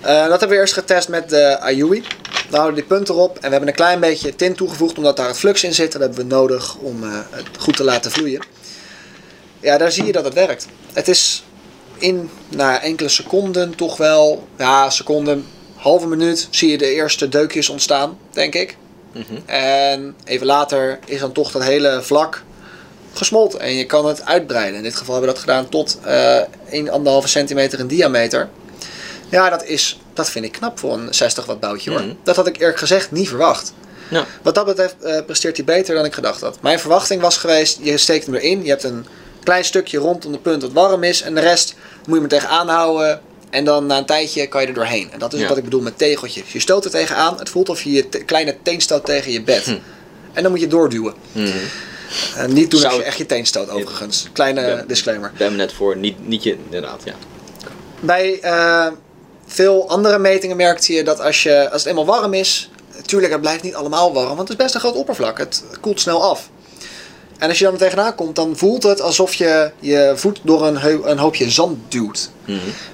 [0.00, 2.04] Eh, dat hebben we eerst getest met de Ayui.
[2.50, 5.28] We houden die punt erop en we hebben een klein beetje tint toegevoegd omdat daar
[5.28, 5.92] het flux in zit.
[5.92, 8.42] Dat hebben we nodig om eh, het goed te laten vloeien.
[9.60, 10.66] Ja, daar zie je dat het werkt.
[10.92, 11.44] Het is
[11.98, 17.68] in nou, enkele seconden toch wel, ja, seconden, halve minuut zie je de eerste deukjes
[17.68, 18.76] ontstaan, denk ik.
[19.46, 22.42] En even later is dan toch dat hele vlak
[23.12, 24.76] gesmolten en je kan het uitbreiden.
[24.76, 28.48] In dit geval hebben we dat gedaan tot eh 1,5 centimeter in diameter.
[29.28, 32.00] Ja, dat, is, dat vind ik knap voor een 60 watt boutje hoor.
[32.00, 32.12] Mhm.
[32.22, 33.72] Dat had ik eerlijk gezegd niet verwacht.
[34.10, 34.26] Ja.
[34.42, 36.58] Wat dat betreft eh, presteert hij beter dan ik gedacht had.
[36.62, 39.06] Mijn verwachting was geweest, je steekt hem erin, je hebt een
[39.42, 41.74] klein stukje rondom de punt dat warm is en de rest
[42.06, 43.20] moet je maar tegenaan houden
[43.50, 45.12] en dan na een tijdje kan je er doorheen.
[45.12, 45.48] En dat is Ja.
[45.48, 46.52] wat ik bedoel met tegeltjes.
[46.52, 49.42] Je stoot er tegenaan, het voelt of je je te- kleine teen stoot tegen je
[49.42, 49.64] bed.
[49.64, 49.76] Hm.
[50.32, 51.14] En dan moet je doorduwen.
[52.36, 54.26] En niet doen als je echt je teen stoot overigens.
[54.32, 55.30] Kleine disclaimer.
[55.32, 57.14] Ik ben me net voor, niet, niet je, inderdaad, ja.
[58.00, 58.86] Bij eh,
[59.46, 63.40] veel andere metingen merkte je dat als, je, als het eenmaal warm is, natuurlijk, het
[63.40, 65.38] blijft niet allemaal warm, want het is best een groot oppervlak.
[65.38, 66.48] Het koelt snel af.
[67.38, 70.66] En als je dan er tegenaan komt, dan voelt het alsof je je voet door
[70.66, 72.30] een, een hoopje zand duwt.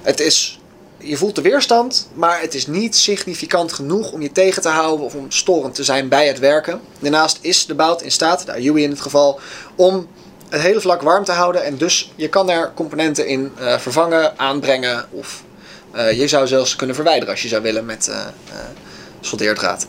[0.01, 0.59] Het is,
[0.97, 5.05] je voelt de weerstand, maar het is niet significant genoeg om je tegen te houden
[5.05, 6.81] of om storend te zijn bij het werken.
[6.99, 9.39] Daarnaast is de bout in staat, de Ayui in het geval,
[9.75, 10.07] om
[10.49, 11.63] het hele vlak warm te houden.
[11.63, 15.43] En dus je kan er componenten in eh, vervangen, aanbrengen of
[15.93, 18.25] eh, je zou zelfs kunnen verwijderen als je zou willen met eh,
[19.21, 19.85] soldeerdraad.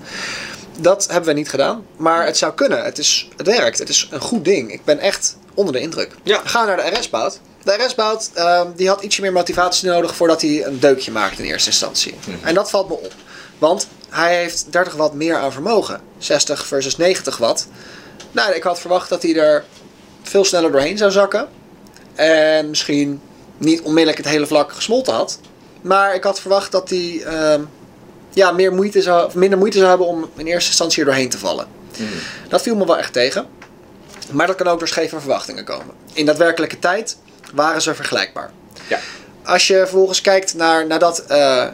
[0.78, 2.84] Dat hebben we niet gedaan, maar het zou kunnen.
[2.84, 4.72] Het, is, het werkt, het is een goed ding.
[4.72, 6.10] Ik ben echt onder de indruk.
[6.22, 6.40] Ja.
[6.44, 7.40] Ga naar de RS-bout.
[7.62, 11.48] De RS-bout ehm, die had ietsje meer motivatie nodig voordat hij een deukje maakte in
[11.48, 12.14] eerste instantie.
[12.42, 13.12] En dat valt me op.
[13.58, 16.00] Want hij heeft 30 watt meer aan vermogen.
[16.18, 17.68] 60 versus 90 watt.
[18.32, 19.64] Nou, ik had verwacht dat hij er
[20.22, 21.48] veel sneller doorheen zou zakken.
[22.14, 23.20] En misschien
[23.58, 25.38] niet onmiddellijk het hele vlak gesmolten had.
[25.84, 27.62] Maar ik had verwacht dat hij ehm,
[28.32, 31.28] ja, meer moeite zou, of minder moeite zou hebben om in eerste instantie er doorheen
[31.28, 31.66] te vallen.
[32.48, 33.46] Dat viel me wel echt tegen.
[34.30, 35.94] Maar dat kan ook door scheve verwachtingen komen.
[36.12, 37.16] In daadwerkelijke tijd
[37.54, 38.50] waren ze vergelijkbaar.
[38.86, 38.98] Ja.
[39.44, 41.66] Als je vervolgens kijkt naar nadat eh,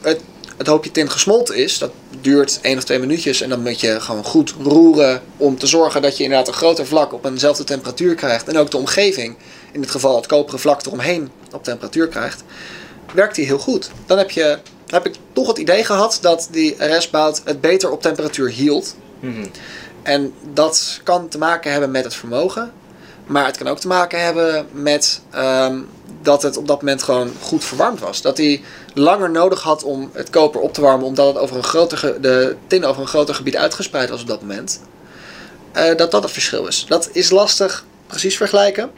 [0.00, 0.20] het,
[0.56, 1.90] het hoopje tint gesmolten is, dat
[2.20, 6.02] duurt één of twee minuutjes en dan moet je gewoon goed roeren om te zorgen
[6.02, 9.36] dat je inderdaad een groter vlak op eenzelfde temperatuur krijgt en ook de omgeving,
[9.72, 12.42] in dit geval het koperen vlak eromheen, op temperatuur krijgt,
[13.12, 13.90] werkt die heel goed.
[14.06, 18.02] Dan heb, je, heb ik toch het idee gehad dat die RS-bout het beter op
[18.02, 18.96] temperatuur hield.
[20.02, 22.72] En dat kan te maken hebben met het vermogen.
[23.26, 25.80] Maar het kan ook te maken hebben met ehm,
[26.22, 28.22] dat het op dat moment gewoon goed verwarmd was.
[28.22, 28.62] Dat hij
[28.94, 32.56] langer nodig had om het koper op te warmen, omdat het over een groter de
[32.66, 34.80] tin over een groter gebied uitgespreid was op dat moment.
[35.72, 36.84] Eh, dat dat het verschil is.
[36.88, 38.90] Dat is lastig precies vergelijken.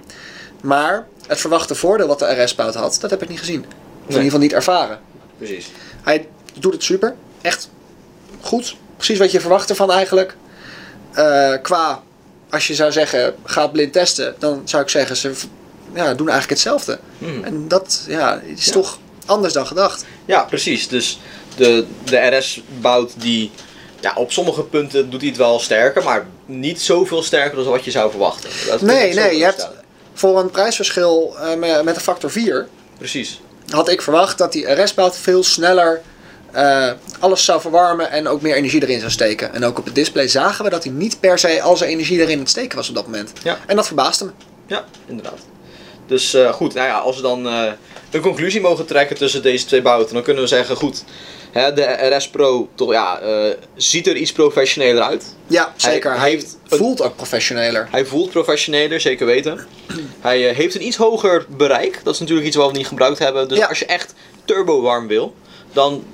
[0.63, 3.65] Maar het verwachte voordeel wat de RS-bout had, dat heb ik niet gezien.
[4.19, 5.01] In ieder geval niet ervaren.
[5.39, 5.71] Precies.
[6.03, 7.15] Hij doet het super.
[7.41, 7.71] Echt
[8.41, 8.77] goed.
[8.97, 10.37] Precies wat je verwacht ervan eigenlijk.
[11.13, 12.03] Eh, qua,
[12.51, 14.35] als je zou zeggen, ga blind testen.
[14.39, 15.33] Dan zou ik zeggen, ze
[15.95, 16.99] ja, doen eigenlijk hetzelfde.
[17.19, 17.45] Hmm.
[17.45, 18.73] En dat ja, is Ja.
[18.73, 20.05] toch anders dan gedacht.
[20.25, 20.89] Ja, precies.
[20.89, 21.21] Dus
[21.57, 23.51] de, de RS-bout die...
[24.01, 27.85] Ja, op sommige punten doet hij het wel sterker, maar niet zoveel sterker dan wat
[27.85, 28.51] je zou verwachten.
[28.67, 29.69] Dat Nee, nee, je hebt
[30.15, 32.69] voor een prijsverschil eh, met een factor 4...
[32.99, 33.41] Precies.
[33.71, 36.01] Had ik verwacht dat die RS-bout veel sneller
[36.53, 39.55] eh, alles zou verwarmen en ook meer energie erin zou steken.
[39.55, 42.21] En ook op het display zagen we dat hij niet per se al zijn energie
[42.21, 43.33] erin het steken was op dat moment.
[43.43, 43.59] Ja.
[43.67, 44.31] En dat verbaasde me.
[44.67, 45.39] Ja, inderdaad.
[46.07, 47.73] Dus eh, goed, nou ja, als we dan eh,
[48.11, 51.05] een conclusie mogen trekken tussen deze twee bouten, dan kunnen we zeggen, goed,
[51.53, 55.25] hè, de RS Pro toch, ja, eh, ziet er iets professioneler uit.
[55.47, 56.19] Ja, zeker.
[56.19, 57.89] Hij, heeft een- voelt ook professioneler.
[57.91, 59.67] Hij voelt professioneler, zeker weten.
[60.21, 62.01] Hij eh, heeft een iets hoger bereik.
[62.05, 63.49] Dat is natuurlijk iets wat we niet gebruikt hebben.
[63.49, 63.67] Dus Ja.
[63.67, 65.35] als je echt turbo warm wil,
[65.73, 66.05] dan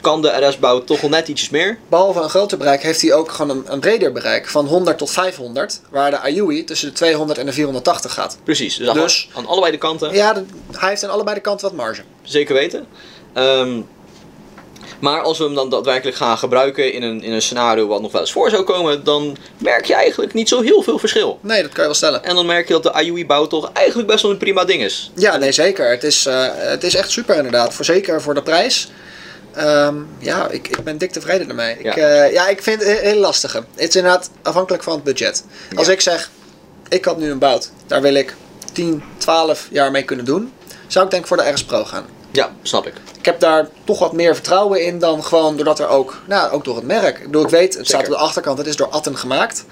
[0.00, 1.78] kan de RS-bouw toch wel net ietsjes meer.
[1.88, 5.10] Behalve een groter bereik heeft hij ook gewoon een, een breder bereik van 100 tot
[5.10, 5.80] 500.
[5.90, 8.38] Waar de Ayui tussen de 200 en de 480 gaat.
[8.44, 10.12] Precies, dus, aan- Dus- aan allebei de kanten.
[10.14, 10.44] Ja, de-
[10.76, 12.02] hij heeft aan allebei de kanten wat marge.
[12.22, 12.86] Zeker weten.
[13.32, 13.80] Ehm,
[14.98, 18.12] maar als we hem dan daadwerkelijk gaan gebruiken in een, in een scenario wat nog
[18.12, 21.38] wel eens voor zou komen, dan merk je eigenlijk niet zo heel veel verschil.
[21.40, 22.24] Nee, dat kan je wel stellen.
[22.24, 25.10] En dan merk je dat de IUI-bouw toch eigenlijk best wel een prima ding is.
[25.14, 25.90] Ja, nee, zeker.
[25.90, 27.74] Het is, eh, het is echt super inderdaad.
[27.74, 28.90] Voor, zeker voor de prijs.
[29.54, 31.76] Ehm, ja, ik, ik ben dik tevreden ermee.
[31.82, 31.90] Ja.
[31.90, 33.64] Ik, eh, ja, ik vind het een heel lastige.
[33.74, 35.44] Het is inderdaad afhankelijk van het budget.
[35.74, 36.30] Als ik zeg,
[36.88, 37.70] ik had nu een bout.
[37.86, 38.34] Daar wil ik
[38.72, 40.52] 10, 12 jaar mee kunnen doen.
[40.86, 42.06] Zou ik denk ik voor de RS Pro gaan.
[42.30, 42.94] Ja, snap ik.
[43.26, 46.64] Ik heb daar toch wat meer vertrouwen in dan gewoon doordat er ook, nou, ook
[46.64, 47.18] door het merk.
[47.18, 49.64] Ik bedoel, ik weet, het staat op de achterkant, het is door Atten gemaakt.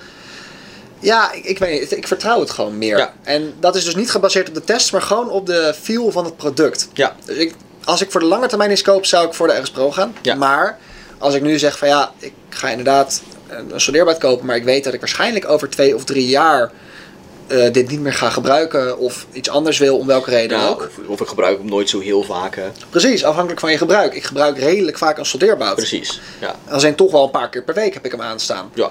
[0.99, 2.99] Ja, ik, ik weet niet, ik vertrouw het gewoon meer.
[2.99, 3.13] Ja.
[3.23, 6.25] En dat is dus niet gebaseerd op de test, maar gewoon op de feel van
[6.25, 6.89] het product.
[6.93, 9.61] Ja, Dus ik, als ik voor de lange termijn iets koop, zou ik voor de
[9.61, 10.17] RS Pro gaan.
[10.23, 10.35] Ja.
[10.35, 10.79] Maar
[11.19, 14.85] als ik nu zeg van ja, ik ga inderdaad een soldeerbaard kopen, maar ik weet
[14.85, 16.71] dat ik waarschijnlijk over twee of drie jaar
[17.47, 20.81] eh, dit niet meer ga gebruiken of iets anders wil, om welke reden ja ook.
[20.81, 22.57] of, of ik gebruik hem nooit zo heel vaak.
[22.57, 22.65] Hè.
[22.91, 24.15] Precies, afhankelijk van je gebruik.
[24.15, 25.75] Ik gebruik redelijk vaak een soldeerbout.
[25.75, 26.21] Precies.
[26.41, 28.71] Ja, Als zijn toch wel een paar keer per week heb ik hem aanstaan.
[28.75, 28.91] ja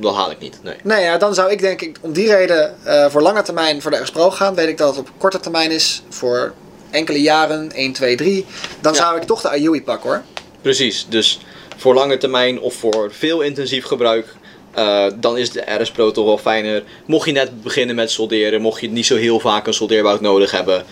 [0.00, 0.58] dat, haal ik niet.
[0.62, 0.74] Nee.
[0.82, 3.90] Nee, ja, dan zou ik denk ik om die reden eh, voor lange termijn voor
[3.90, 4.54] de RS Pro gaan.
[4.54, 6.52] Weet ik dat het op korte termijn is voor
[6.90, 8.46] enkele jaren, 1, 2, 3.
[8.80, 8.98] Dan Ja.
[8.98, 10.22] zou ik toch de Ayui pakken hoor.
[10.62, 11.38] Precies, dus
[11.76, 14.34] voor lange termijn of voor veel intensief gebruik,
[14.76, 16.82] eh, dan is de RS Pro toch wel fijner.
[17.06, 20.50] Mocht je net beginnen met solderen, mocht je niet zo heel vaak een soldeerbout nodig
[20.50, 20.84] hebben,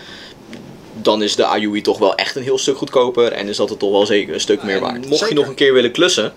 [1.02, 3.76] dan is de IUI toch wel echt een heel stuk goedkoper en is dat er
[3.76, 5.06] toch wel zeker een stuk meer waard.
[5.06, 5.28] Mocht zeker.
[5.28, 6.32] je nog een keer willen klussen,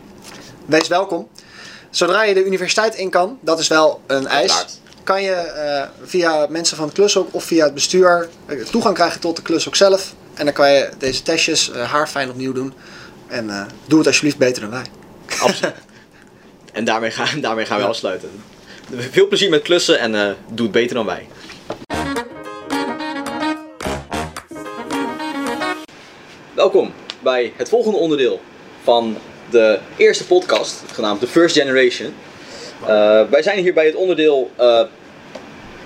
[0.65, 1.27] Wees welkom.
[1.89, 4.39] Zodra je de universiteit in kan, dat is wel een eis.
[4.39, 4.79] Uiteraard.
[5.03, 9.19] Kan je eh, via mensen van het klushok of via het bestuur eh, toegang krijgen
[9.19, 10.13] tot de klushok zelf.
[10.33, 12.73] En dan kan je deze testjes uh, haarfijn opnieuw doen.
[13.27, 14.85] En eh, doe het alsjeblieft beter dan wij.
[15.39, 15.73] Absoluut.
[16.78, 18.30] en daarmee, gaan daarmee gaan we afsluiten.
[18.95, 21.28] Veel plezier met klussen en eh, doe het beter dan wij.
[26.53, 28.41] Welkom bij het volgende onderdeel
[28.84, 29.17] van
[29.49, 32.13] de eerste podcast, genaamd The First Generation.
[32.82, 34.82] Eh, wij zijn hier bij het onderdeel eh,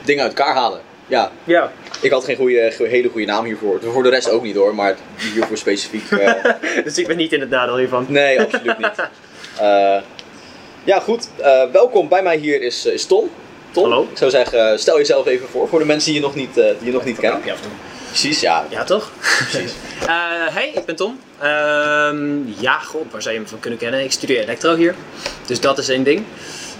[0.04, 0.82] dingen uit elkaar halen.
[1.08, 1.72] Ja, Ja,
[2.02, 3.80] ik had geen goede, hele goede naam hiervoor.
[3.84, 4.96] Voor de rest ook niet hoor, maar
[5.34, 6.12] hiervoor specifiek.
[6.12, 6.34] eh,
[6.84, 8.06] dus ik ben niet in het nadeel hiervan.
[8.10, 8.96] nee, absoluut niet.
[10.82, 11.28] Eh, ja, goed.
[11.38, 13.30] eh, welkom bij mij hier is, eh, is Tom.
[13.72, 14.08] Tom, Hallo.
[14.12, 16.66] ik zou zeggen, stel jezelf even voor voor de mensen die je nog niet, eh,
[16.66, 17.42] die je nog niet kennen.
[17.46, 17.54] Ja?
[18.08, 18.66] Precies, ja.
[18.70, 19.12] Ja, toch?
[19.50, 19.74] Precies.
[20.02, 20.08] Eh,
[20.56, 21.20] hey, ik ben Tom.
[21.40, 24.04] Ehm, ja, god, waar zou je me van kunnen kennen?
[24.04, 24.96] Ik studeer elektro hier.
[25.46, 26.24] Dus dat is één ding.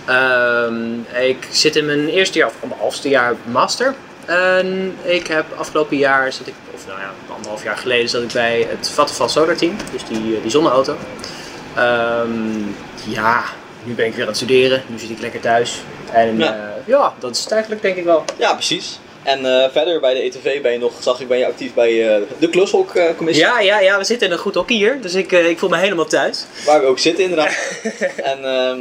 [0.06, 3.94] Ehm, ik zit in mijn eerste jaar, of anderhalfste jaar master.
[4.26, 8.32] En ik heb afgelopen jaar, zat ik, of nou ja, anderhalf jaar geleden, zat ik
[8.34, 9.76] bij het Vattenfall Solar Team.
[9.92, 10.96] Dus die, eh, die zonneauto.
[11.76, 12.60] Ehm,
[13.08, 13.44] ja,
[13.84, 14.84] nu ben ik weer aan het studeren.
[14.88, 15.82] Nu zit ik lekker thuis.
[16.12, 16.46] En Ja.
[16.46, 18.24] ja, ja dat is het eigenlijk denk ik wel.
[18.38, 19.00] Ja, precies.
[19.24, 22.16] En eh, verder bij de ETV ben je nog, zag ik, ben je actief bij
[22.16, 23.46] eh, de Klushok-commissie.
[23.46, 25.02] Ja, ja, ja, we zitten in een goed hockey hier.
[25.02, 26.46] Dus ik, eh, ik voel me helemaal thuis.
[26.66, 27.82] Waar we ook zitten inderdaad.
[28.32, 28.80] en ehm,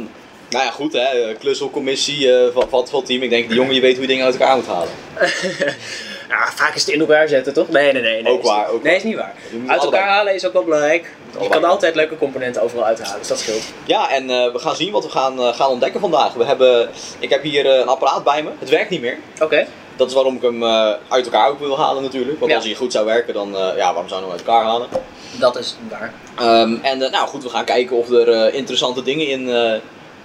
[0.49, 3.21] nou ja, goed hè, Klushok-commissie eh, van van het team.
[3.21, 4.89] Ik denk, die jongen, je weet hoe je dingen uit elkaar moet halen.
[6.31, 7.69] Ja, vaak is het in elkaar zetten, toch?
[7.69, 8.21] Nee, nee, nee.
[8.23, 9.33] nee Ook is- waar, ook nee, is niet waar.
[9.67, 10.01] Uit allebei.
[10.01, 11.15] elkaar halen is ook wel belangrijk.
[11.41, 13.61] Je kan altijd leuke componenten overal uithalen, dus dat scheelt.
[13.85, 16.33] Ja, en eh, we gaan zien wat we gaan, eh, gaan ontdekken vandaag.
[16.33, 18.49] We hebben, ik heb hier eh, een apparaat bij me.
[18.59, 19.17] Het werkt niet meer.
[19.41, 19.67] Oké.
[19.95, 22.39] Dat is waarom ik hem eh, uit elkaar ook wil halen natuurlijk.
[22.39, 22.57] Want Ja.
[22.57, 24.87] als hij goed zou werken, dan eh, ja, waarom zou je hem uit elkaar halen?
[25.31, 26.13] Dat is waar.
[26.37, 29.71] Ehm, en nou goed, we gaan kijken of er eh, interessante dingen in eh,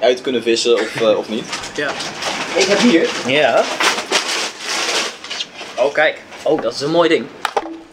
[0.00, 1.44] uit kunnen vissen of, eh, of niet.
[1.74, 1.90] Ja.
[2.54, 3.62] Ik heb hier Ja.
[5.78, 6.20] Oh, kijk.
[6.42, 7.26] Oh, dat is een mooi ding.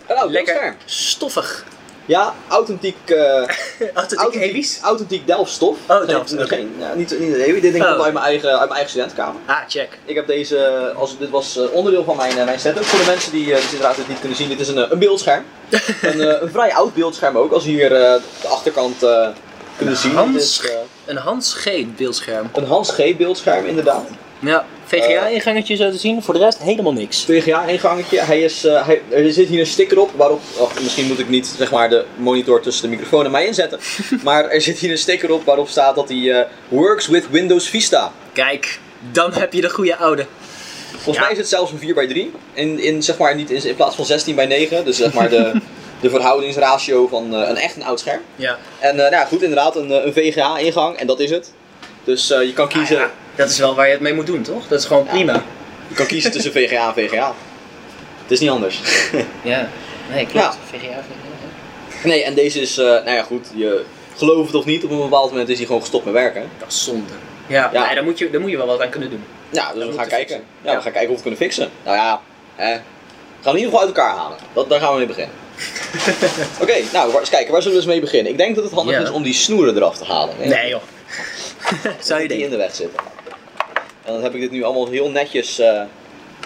[0.07, 0.75] een oud Lekker scherm.
[0.85, 1.65] stoffig.
[2.05, 3.17] Ja, authentiek, eh
[3.93, 5.77] Authentiek authentiek, authentiek Delft-stof.
[5.87, 6.47] Oh, Delft, oké.
[6.47, 7.61] geen, ja, niet, niet Ewi.
[7.61, 7.89] Dit ding Oh.
[7.91, 9.41] komt uit mijn eigen, uit mijn eigen studentenkamer.
[9.45, 9.97] Ah, check.
[10.05, 12.83] Ik heb deze, als, dit was eh, onderdeel van mijn, eh, mijn setup.
[12.83, 14.89] Voor de mensen die, eh, die inderdaad dit niet kunnen zien, dit is een, eh,
[14.91, 15.43] een beeldscherm.
[16.01, 19.27] een, eh, een vrij oud beeldscherm ook, als hier eh, de achterkant eh,
[19.77, 20.15] kunnen zien.
[20.15, 22.49] Hans- Dit eh, Een Hans G beeldscherm.
[22.53, 24.07] een Hans G beeldscherm inderdaad.
[24.39, 24.65] Ja,
[25.01, 26.23] VGA-ingangetje zo te zien.
[26.23, 27.23] Voor de rest helemaal niks.
[27.25, 28.19] VGA ingangetje.
[28.21, 31.29] Hij is, eh, hij, er zit hier een sticker op waarop, oh, misschien moet ik
[31.29, 33.79] niet zeg maar de monitor tussen de microfoon en mij inzetten.
[34.23, 37.69] maar er zit hier een sticker op waarop staat dat hij eh, works with Windows
[37.69, 38.11] Vista.
[38.33, 38.79] Kijk,
[39.11, 40.25] dan heb je de goede oude.
[40.91, 41.21] Volgens Ja.
[41.21, 43.75] mij is het zelfs een 4 bij 3 in, in, zeg maar, niet in, in
[43.75, 44.85] plaats van 16 bij 9.
[44.85, 45.51] Dus zeg maar de,
[46.01, 48.21] de verhoudingsratio van eh, een echt een oud scherm.
[48.35, 48.57] Ja.
[48.79, 51.51] En nou ja, goed, inderdaad, een, een VGA ingang en dat is het.
[52.03, 53.11] Dus je kan kiezen, Ah, ja.
[53.35, 54.67] Dat is wel waar je het mee moet doen, toch?
[54.67, 55.43] Dat is gewoon prima.
[55.87, 57.33] je kan kiezen tussen VGA en VGA.
[58.21, 58.81] Het is niet anders.
[59.43, 59.67] Ja.
[60.11, 60.57] Nee, klopt.
[60.69, 62.07] VGA, VGA.
[62.07, 63.83] Nee, en deze is, eh, nou ja goed, je
[64.17, 66.49] gelooft het of niet, op een bepaald moment is hij gewoon gestopt met werken.
[66.59, 67.13] Dat is zonde.
[67.47, 67.85] Ja, Ja.
[67.85, 69.23] Nee, daar, moet je, daar moet je wel wat aan kunnen doen.
[69.49, 70.35] Ja, dus we gaan kijken.
[70.61, 70.77] Ja, Ja.
[70.77, 71.69] we gaan kijken of we kunnen fixen.
[71.83, 72.21] Nou ja,
[72.55, 72.73] hè.
[72.73, 72.79] we
[73.41, 74.37] gaan in ieder geval uit elkaar halen.
[74.53, 75.35] Dat, daar gaan we mee beginnen.
[76.61, 78.31] Oké, nou, waar, eens kijken, waar zullen we eens mee beginnen?
[78.31, 79.01] Ik denk dat het handig Ja.
[79.01, 80.35] is om die snoeren eraf te halen.
[80.37, 80.45] hè?
[80.47, 80.81] Nee joh.
[81.99, 82.99] Zou je die in de weg zitten.
[84.03, 85.59] En dan heb ik dit nu allemaal heel netjes.
[85.59, 85.81] eh,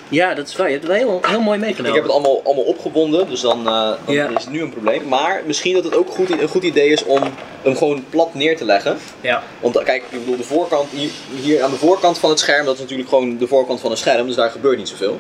[0.10, 0.68] Ja, dat is waar.
[0.68, 1.94] Je hebt het heel, heel mooi ik meegenomen.
[1.96, 4.28] heb het allemaal, allemaal opgebonden, dus dan, eh, dan Ja.
[4.28, 5.08] is het nu een probleem.
[5.08, 7.22] Maar misschien dat het ook goed, een goed idee is om
[7.62, 8.98] hem gewoon plat neer te leggen.
[9.22, 9.44] Ja.
[9.60, 11.10] Want eh, kijk, ik bedoel, de voorkant, hier,
[11.42, 13.98] hier aan de voorkant van het scherm, dat is natuurlijk gewoon de voorkant van een
[13.98, 15.18] scherm, dus daar gebeurt niet zoveel.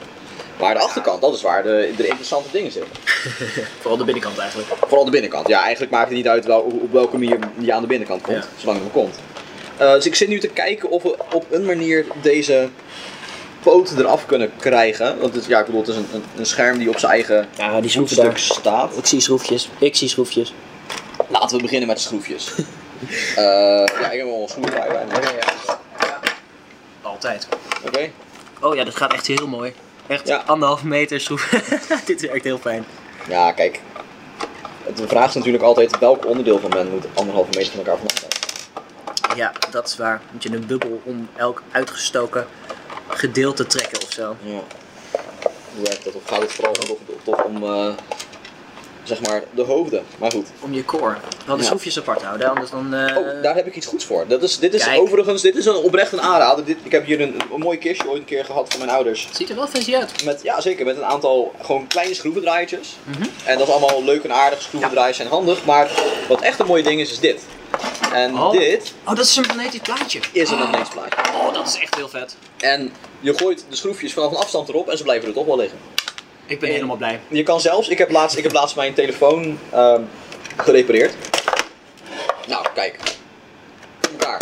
[0.60, 2.92] Maar de achterkant, dat is waar de, de interessante dingen zitten.
[3.80, 4.70] Vooral de binnenkant eigenlijk.
[4.88, 5.48] Vooral de binnenkant.
[5.48, 8.38] Ja, eigenlijk maakt het niet uit wel, op welke manier die aan de binnenkant komt,
[8.38, 8.50] Ja.
[8.60, 9.16] zolang het maar komt.
[9.78, 12.70] Eh, dus ik zit nu te kijken of we op een manier deze
[13.64, 15.20] poten eraf kunnen krijgen.
[15.20, 17.48] Want het, ja, ik bedoel, het is een, een, een scherm die op zijn eigen
[17.58, 18.40] Ja, die stuk daar.
[18.40, 18.98] staat.
[18.98, 19.70] Ik zie schroefjes.
[19.80, 20.54] Ik zie schroefjes.
[21.28, 22.52] Laten we beginnen met de schroefjes.
[23.36, 23.44] Eh,
[24.02, 25.20] ja, ik heb wel een schroevendraaier bij.
[27.02, 27.48] Altijd.
[27.86, 28.10] Oké.
[28.62, 29.74] Oh ja, dat gaat echt heel mooi.
[30.08, 30.44] Echt Ja.
[30.46, 31.50] anderhalve meter schroef.
[32.06, 32.86] Dit werkt heel fijn.
[33.30, 33.80] Ja, kijk.
[34.96, 38.18] De vraag is natuurlijk altijd welk onderdeel van men moet anderhalve meter van elkaar vandaan
[38.18, 38.32] zijn.
[39.38, 40.22] Ja, dat is waar.
[40.32, 42.48] Moet je een bubbel om elk uitgestoken
[43.08, 44.36] gedeelte trekken of zo.
[44.44, 44.60] Ja.
[45.76, 46.14] Hoe werkt dat?
[46.14, 47.88] Of gaat het vooral toch, toch om eh,
[49.04, 50.04] zeg maar de hoofden?
[50.18, 50.48] Maar goed.
[50.60, 51.16] Om je core.
[51.46, 51.68] Wel de Ja.
[51.68, 52.94] schroefjes apart houden, anders dan...
[52.94, 54.28] eh, Oh, daar heb ik iets goeds voor.
[54.28, 55.00] Dat is, dit is Kijk.
[55.02, 56.66] overigens dit is een oprecht een aanrader.
[56.66, 59.28] Dit, ik heb hier een, een mooi kistje ooit een keer gehad van mijn ouders.
[59.32, 60.24] Ziet er wel fancy uit.
[60.26, 60.86] Met, ja, zeker.
[60.86, 62.96] Met een aantal gewoon kleine schroevendraaitjes.
[63.04, 63.24] Mhm.
[63.46, 64.62] En dat is allemaal leuk en aardig.
[64.62, 65.66] Schroevendraaiers zijn handig.
[65.66, 65.92] Maar
[66.28, 67.42] wat echt een mooie ding is, is dit.
[68.18, 68.51] En Oh.
[68.51, 70.20] dit Oh, dat is een magnetisch plaatje.
[70.32, 71.34] is een magnetisch plaatje.
[71.34, 72.36] Oh, dat is echt heel vet.
[72.57, 75.57] En je gooit de schroefjes vanaf een afstand erop en ze blijven er toch wel
[75.57, 75.78] liggen.
[76.45, 77.20] Ik ben En- helemaal blij.
[77.28, 80.01] Je kan zelfs, ik heb laatst, ik heb laatst mijn telefoon ehm,
[80.57, 81.13] gerepareerd.
[82.47, 82.99] Nou, kijk.
[84.11, 84.41] elkaar.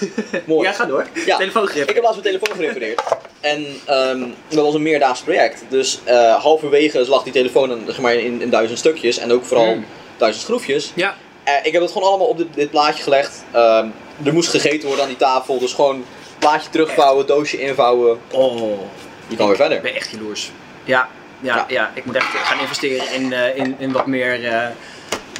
[0.46, 0.66] Mooi.
[0.68, 1.06] Ja, ga door.
[1.26, 1.38] Ja.
[1.40, 1.52] Ik
[1.94, 3.02] heb laatst mijn telefoon gerepareerd.
[3.40, 5.62] En ehm, dat was een meerdaags project.
[5.68, 9.18] Dus eh, halverwege lag die telefoon in, zeg maar, in, in duizend stukjes.
[9.18, 9.84] En ook vooral Mm.
[10.16, 10.92] duizend schroefjes.
[10.94, 11.16] Ja.
[11.44, 13.44] Eh, ik heb het gewoon allemaal op dit, dit plaatje gelegd.
[13.50, 13.86] Ehm,
[14.24, 15.58] er moest gegeten worden aan die tafel.
[15.58, 16.04] Dus gewoon
[16.38, 18.18] plaatje terugvouwen, doosje invouwen.
[18.30, 18.78] Oh,
[19.26, 19.76] Je kan weer verder.
[19.76, 20.50] ik ben echt jaloers.
[20.84, 21.08] Ja,
[21.40, 21.64] ja, ja.
[21.68, 21.90] Ja.
[21.94, 24.66] ik moet echt gaan investeren in, eh, in, in wat meer, eh,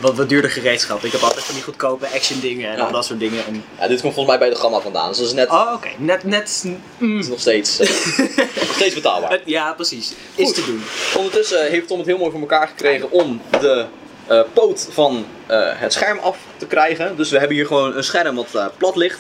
[0.00, 1.05] wat, wat duurder gereedschap.
[1.05, 2.84] Ik heb altijd van die goedkope action dingen en Ja.
[2.84, 3.46] al dat soort dingen.
[3.46, 3.64] En...
[3.78, 5.09] Ja, dit komt volgens mij bij de gamma vandaan.
[5.09, 5.88] Dus dat is net Oh, oké.
[5.98, 6.64] Net, net,
[6.98, 7.18] mm.
[7.18, 7.78] is nog, steeds,
[8.66, 9.30] nog steeds betaalbaar.
[9.30, 10.12] Het- ja, precies.
[10.34, 10.55] Is Goed.
[10.55, 10.82] te doen.
[11.16, 13.84] Ondertussen heeft Tom het heel mooi voor elkaar gekregen om de
[14.26, 17.16] eh, poot van eh, het scherm af te krijgen.
[17.16, 19.18] Dus we hebben hier gewoon een scherm wat eh, plat ligt.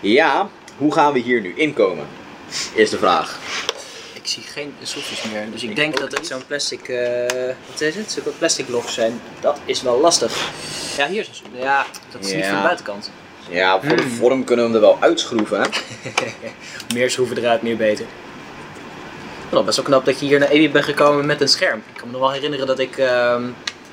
[0.00, 2.06] Ja, hoe gaan we hier nu inkomen?
[2.74, 3.38] Is de vraag.
[4.12, 6.80] Ik zie geen schroefjes meer, dus ik denk dat het zo'n plastic,
[7.70, 8.10] wat is het?
[8.12, 9.20] Zulke plastic lofts zijn.
[9.40, 10.50] Dat is wel lastig.
[10.96, 11.60] Ja, hier is een.
[11.60, 13.10] Ja, dat is niet van de buitenkant.
[13.50, 14.10] Ja, voor de Hmm.
[14.10, 15.60] vorm kunnen we hem er wel uitschroeven.
[15.60, 15.68] Hè?
[16.94, 18.06] Meer schroeven eruit, meer beter.
[19.50, 21.78] Wel, best wel knap dat je hier naar Ewi bent gekomen met een scherm.
[21.92, 23.42] Ik kan me nog wel herinneren dat ik ehm,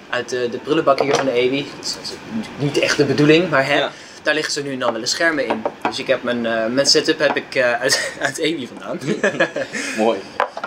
[0.10, 2.12] uit de, de prullenbak hier van de Ewi, dat is,
[2.58, 3.92] niet echt de bedoeling, maar hè, Ja.
[4.24, 5.62] daar liggen ze nu en dan wel eens schermen in.
[5.88, 9.00] Dus ik heb mijn, eh, mijn setup heb ik eh, uit, uit Ewi vandaan.
[9.98, 10.20] Mooi.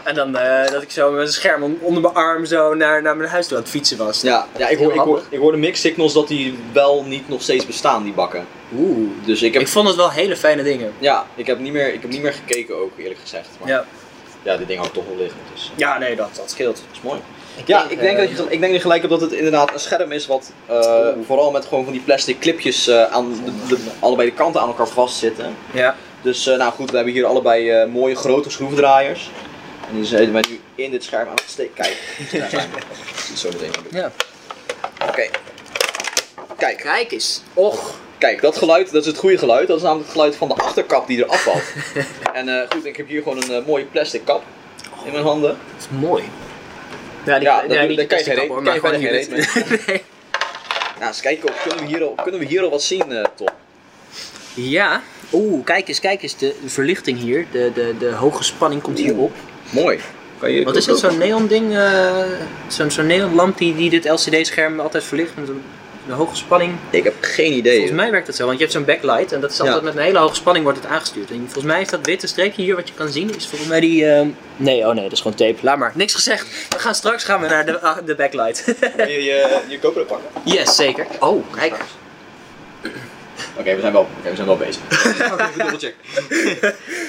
[0.05, 3.03] en dan eh, dat ik zo met een scherm on- onder mijn arm zo naar,
[3.03, 4.21] naar mijn huis toe aan het fietsen was.
[4.21, 7.43] Ja, ja ik, hoor, ik, hoor, ik hoorde mixed signals dat die wel niet nog
[7.43, 8.47] steeds bestaan, die bakken.
[8.77, 9.09] Oeh.
[9.25, 10.93] Dus ik heb, Ik vond het wel hele fijne dingen.
[10.99, 13.49] ja, ik heb, niet, meer, ik heb niet meer gekeken ook, eerlijk gezegd.
[13.61, 13.85] Maar ja,
[14.43, 15.39] Ja, dit ding had toch wel liggen.
[15.55, 16.77] Dus ja nee, dat, dat scheelt.
[16.77, 17.21] dat is mooi.
[17.67, 19.81] Ja, ik denk, dat je, ik denk dat je gelijk hebt dat het inderdaad een
[19.81, 23.91] scherm is wat eh, vooral met gewoon van die plastic clipjes eh, aan de, de-
[23.99, 25.57] allebei de kanten aan elkaar vastzitten.
[25.73, 25.97] Ja.
[26.23, 29.31] Dus eh, nou goed, we hebben hier allebei eh, mooie grote schroevendraaiers.
[29.89, 31.75] En die zijn wij nu in dit scherm aan het steken.
[31.75, 31.97] Kijk,
[32.51, 32.71] zijn
[33.31, 33.37] we.
[33.37, 33.71] Zo meteen.
[33.91, 34.13] Ja.
[35.09, 35.29] Oké.
[36.57, 37.43] Kijk, Kijk eens.
[37.55, 37.95] Och.
[38.19, 39.67] kijk, dat geluid, dat is het goede geluid.
[39.69, 41.63] Dat is namelijk het geluid van de achterkap die eraf valt.
[42.33, 44.43] en eh, goed, ik heb hier gewoon een mooie plastic kap
[45.05, 45.49] in mijn handen.
[45.51, 46.23] Dat is mooi.
[47.29, 49.11] Ja, Ja, dat doe- niet daar de kan je geen reet- maar gewoon hier
[49.87, 50.03] nee.
[50.99, 53.25] Nou, eens kijken, of- kunnen we hier al, kunnen we hier al wat zien, eh
[53.37, 53.49] Tom?
[54.55, 55.03] Ja.
[55.33, 56.37] Oeh, kijk eens, kijk eens.
[56.37, 59.33] De verlichting hier, de, de, de hoge spanning komt hier op.
[59.71, 59.99] Mooi.
[60.39, 61.77] Kan je Wat is het, zo'n neon ding?
[61.77, 62.23] eh,
[62.69, 65.63] zo'n zo'n neonlamp die, die dit LCD-scherm altijd verlicht met een,
[66.09, 66.75] een hoge spanning?
[66.91, 67.77] Ik heb geen idee.
[67.77, 69.85] Volgens mij werkt het zo, want je hebt zo'n backlight en dat is altijd Ja.
[69.85, 71.31] met een hele hoge spanning wordt het aangestuurd.
[71.31, 73.81] En volgens mij is dat witte streepje hier wat je kan zien, is volgens mij
[73.81, 74.07] die...
[74.11, 75.57] ehm, Nee, oh nee, dat is gewoon tape.
[75.61, 75.93] Laat maar.
[75.95, 76.47] Niks gezegd.
[76.69, 78.65] We gaan straks gaan we naar de, ah, de backlight.
[78.97, 80.29] Kun je je, je GoPro pakken?
[80.55, 81.07] yes, zeker.
[81.21, 81.75] Oh, kijk.
[83.59, 84.83] Oké, we zijn wel, oké, we zijn wel bezig.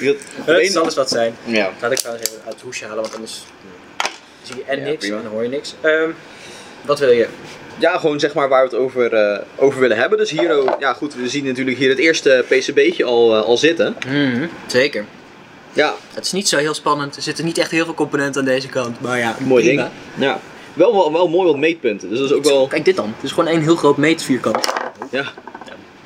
[0.00, 1.36] Even Het zal eens wat zijn.
[1.44, 1.70] Ja.
[1.80, 3.44] Laat ik trouwens even uit het hoesje halen, want anders
[4.42, 5.16] zie je en Ja, niks prima.
[5.16, 5.74] en dan hoor je niks.
[5.80, 6.10] Ehm,
[6.82, 7.28] wat wil je?
[7.80, 10.18] Ja, gewoon zeg maar waar we het over, eh, over willen hebben.
[10.18, 13.56] Dus hier, oh, ja goed, we zien natuurlijk hier het eerste PCB'tje al, eh, al
[13.56, 13.96] zitten.
[14.66, 15.04] Zeker.
[15.72, 17.16] Ja, Het is niet zo heel spannend.
[17.16, 19.00] Er zitten niet echt heel veel componenten aan deze kant.
[19.00, 19.82] Maar ja, mooi prima.
[19.82, 20.24] ding.
[20.28, 20.40] Ja.
[20.74, 23.12] Wel, wel, wel mooi wat meetpunten, dus dat is ook wel, Kijk dit dan.
[23.14, 24.72] Het is gewoon één heel groot meetvierkant.
[25.10, 25.24] ja.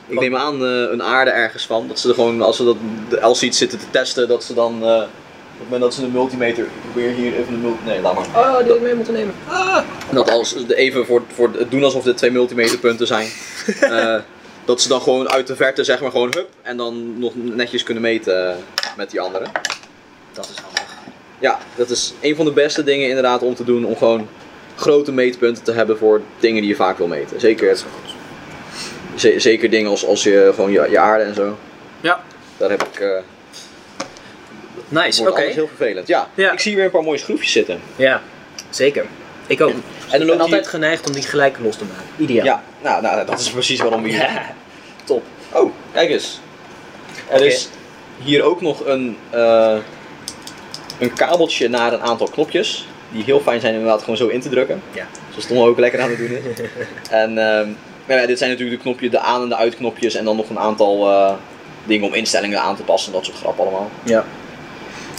[0.07, 2.77] Ik neem aan eh, een aarde ergens van, dat ze er gewoon, als ze dat,
[3.09, 4.83] de LC's zitten te testen, dat ze dan,
[5.59, 8.25] het moment dat ze de multimeter, ik probeer hier even de multimeter, nee laat maar.
[8.45, 9.35] Oh, die had ik mee moeten nemen.
[10.11, 13.29] Dat als de- even voor, voor het doen alsof dit twee multimeterpunten zijn.
[13.81, 14.17] eh,
[14.65, 17.83] dat ze dan gewoon uit de verte zeg maar gewoon hup en dan nog netjes
[17.83, 18.57] kunnen meten eh,
[18.97, 19.45] met die andere.
[20.33, 20.83] Dat is handig.
[21.39, 24.29] Ja, dat is een van de beste dingen inderdaad om te doen om gewoon
[24.77, 27.41] grote meetpunten te hebben voor dingen die je vaak wil meten.
[27.41, 27.77] Zeker,
[29.15, 31.59] ze- zeker dingen als, als je gewoon je, je aarde en zo.
[32.01, 32.21] Ja.
[32.57, 33.01] Daar heb ik.
[33.01, 33.09] eh
[35.03, 35.40] Nice, oké.
[35.42, 36.07] alles heel vervelend.
[36.07, 36.53] Ja, Ja.
[36.53, 37.80] ik zie hier weer een paar mooie schroefjes zitten.
[37.97, 38.20] Ja,
[38.70, 39.05] zeker.
[39.47, 39.70] Ik ook.
[40.11, 42.05] En dan ben altijd hier- geneigd om die gelijk los te maken.
[42.24, 42.45] Ideaal.
[42.45, 44.42] Ja, nou, nou, dat is precies waarom we hier Ja.
[45.05, 45.22] Top.
[45.53, 46.40] Oh, kijk eens.
[47.30, 47.68] Er is
[48.22, 49.76] hier ook nog een, eh,
[50.99, 52.86] een kabeltje naar een aantal knopjes.
[53.12, 54.82] Die heel fijn zijn inderdaad gewoon zo in te drukken.
[54.92, 55.07] Ja.
[55.30, 56.42] Zoals Tom ook lekker aan het doen is.
[57.11, 57.68] en ehm,
[58.07, 60.14] ja, dit zijn natuurlijk de knopjes, de aan- en de uitknopjes.
[60.14, 61.32] En dan nog een aantal eh,
[61.84, 63.12] dingen om instellingen aan te passen.
[63.12, 63.90] Dat soort grap allemaal.
[64.03, 64.24] Ja.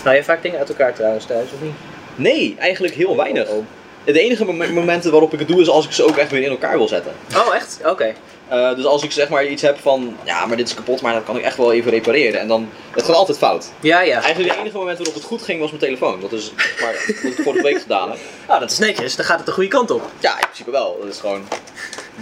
[0.06, 1.74] Haal je vaak dingen uit elkaar trouwens thuis, of niet?
[2.16, 3.50] Nee, eigenlijk heel weinig.
[3.50, 3.66] Oh,
[4.04, 6.42] De enige mom- momenten waarop ik het doe is als ik ze ook echt weer
[6.44, 7.12] in elkaar wil zetten.
[7.36, 7.80] oh echt?
[7.86, 8.14] Oké.
[8.48, 11.14] Eh, dus als ik zeg maar iets heb van, ja maar dit is kapot, maar
[11.14, 12.40] dat kan ik echt wel even repareren.
[12.40, 13.66] En dan, het gaat altijd fout.
[13.80, 14.22] Ja, ja.
[14.22, 16.22] Eigenlijk het enige moment waarop het goed ging was mijn telefoon.
[16.22, 16.52] Dat is
[16.82, 16.94] maar
[17.24, 18.20] wat ik vorige week gedaan heb.
[18.48, 19.16] Nou, dat is netjes.
[19.16, 20.02] Dan gaat het de goede kant op.
[20.20, 20.98] Ja, in principe wel.
[21.02, 21.48] Dat is gewoon,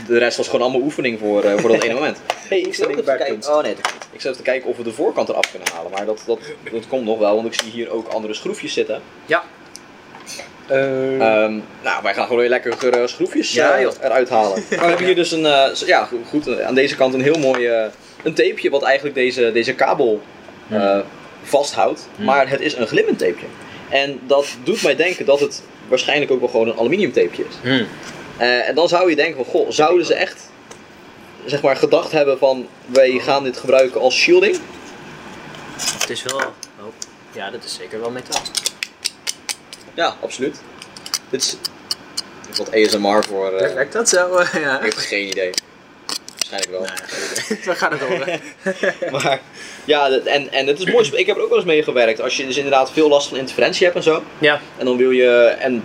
[0.07, 2.17] de rest was gewoon allemaal oefening voor, eh, voor dat ene moment.
[2.47, 3.53] Hey, ik zit ook even te kijken.
[3.55, 4.07] Oh nee, dat kan niet.
[4.11, 5.91] Ik zit even te kijken of we de voorkant eraf kunnen halen.
[5.91, 6.39] Maar dat, dat,
[6.71, 9.01] dat komt nog wel, want ik zie hier ook andere schroefjes zitten.
[9.25, 9.43] Ja.
[10.67, 11.51] Ehm,
[11.83, 14.63] nou, wij gaan gewoon weer lekker geure schroefjes Ja, eh, eruit halen.
[14.69, 17.21] Maar we hebben hier dus een, eh, ja go- goed, eh, aan deze kant een
[17.21, 17.85] heel mooi eh,
[18.23, 20.21] een tapeje wat eigenlijk deze, deze kabel
[20.69, 20.99] eh,
[21.43, 22.07] vasthoudt.
[22.17, 23.45] Maar het is een glimmend tapeje.
[23.89, 27.55] En dat doet mij denken dat het waarschijnlijk ook wel gewoon een aluminium tapeje is.
[27.69, 27.87] Hmm.
[28.43, 30.49] Eh, en dan zou je denken van, goh, zouden ze echt
[31.45, 34.57] zeg maar gedacht hebben van, wij gaan dit gebruiken als shielding?
[35.99, 36.37] Het is wel...
[36.37, 36.93] Oh.
[37.31, 38.41] Ja, dat is zeker wel metaal.
[39.93, 40.61] Ja, absoluut.
[41.29, 41.57] Dit is
[42.57, 43.51] wat ASMR voor...
[43.51, 44.39] eh, Werkt dat zo?
[44.59, 44.77] ja.
[44.79, 45.49] ik heb geen idee.
[46.35, 46.87] Waarschijnlijk wel.
[47.73, 48.41] We gaan het horen.
[49.21, 49.39] Maar
[49.85, 51.09] ja, en, en het is mooi.
[51.13, 52.21] Ik heb er ook wel eens mee gewerkt.
[52.21, 54.23] Als je dus inderdaad veel last van interferentie hebt en zo.
[54.37, 54.61] Ja.
[54.77, 55.55] En dan wil je.
[55.59, 55.83] En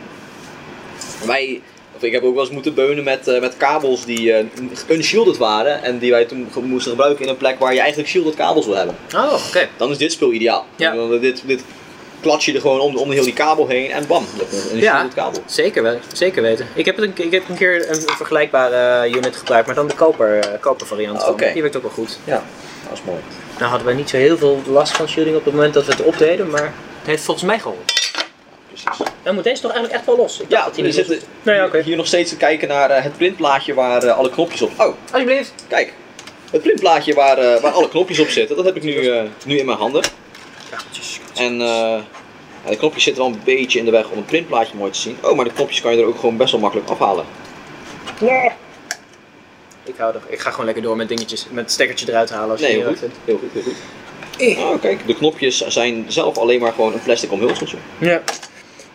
[1.26, 1.62] wij.
[1.99, 4.44] Of ik heb ook wel eens moeten beunen met, eh, met kabels die eh,
[4.88, 5.82] unshielded waren.
[5.82, 8.66] En die wij toen ge- moesten gebruiken in een plek waar je eigenlijk shielded kabels
[8.66, 8.96] wil hebben.
[9.14, 9.68] Oh, oké.
[9.76, 10.66] Dan is dit spul ideaal.
[10.76, 10.94] Ja.
[10.94, 11.62] Dan, dit, dit
[12.20, 14.26] klats je er gewoon om, om heel die kabel heen en bam,
[14.72, 14.94] een, Ja.
[14.96, 15.42] shielded kabel.
[15.46, 16.66] Zeker, wel, zeker weten.
[16.74, 19.86] Ik heb, het een, ik heb een keer een vergelijkbare eh, unit gebruikt, maar dan
[19.86, 21.22] de koper, eh, koper variant.
[21.22, 21.32] van.
[21.32, 21.51] Oké.
[21.53, 22.18] Die werkt ook wel goed.
[22.24, 22.42] Ja,
[22.88, 23.18] dat is mooi.
[23.59, 25.92] Nou hadden wij niet zo heel veel last van shielding op het moment dat we
[25.92, 26.62] het opdeden, maar
[26.99, 27.84] het heeft volgens mij geholpen.
[28.85, 29.07] Precies.
[29.22, 30.41] Dan moet deze toch eigenlijk echt wel los.
[30.41, 33.74] Ik Ja, dat hij we zitten hier nog steeds te kijken naar eh, het printplaatje
[33.74, 34.70] waar eh, alle knopjes op.
[34.76, 35.53] Oh, Alsjeblieft.
[35.68, 35.93] Kijk,
[36.51, 39.12] het printplaatje waar, eh, waar alle knopjes op zitten, dat heb ik nu,
[39.45, 40.03] nu in mijn handen.
[41.35, 41.59] En
[42.68, 45.18] de knopjes zitten wel een beetje in de weg om het printplaatje mooi te zien.
[45.22, 47.24] Oh, maar de knopjes kan je er ook gewoon best wel makkelijk afhalen.
[49.85, 52.51] Ik, hou er, ik ga gewoon lekker door met dingetjes, met het stekkertje eruit halen
[52.51, 53.03] als je Nee, het heel goed.
[53.03, 53.76] leuk Heel goed, heel goed.
[54.41, 57.76] Oh, kijk, de knopjes zijn zelf alleen maar gewoon een plastic omhulseltje.
[57.99, 58.12] vindt.
[58.12, 58.22] Ja.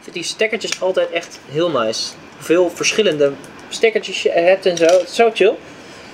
[0.03, 2.11] Vind die stekkertjes altijd echt heel nice.
[2.35, 3.33] Hoeveel verschillende
[3.69, 4.85] stekkertjes je hebt en zo.
[4.85, 5.53] Is zo chill.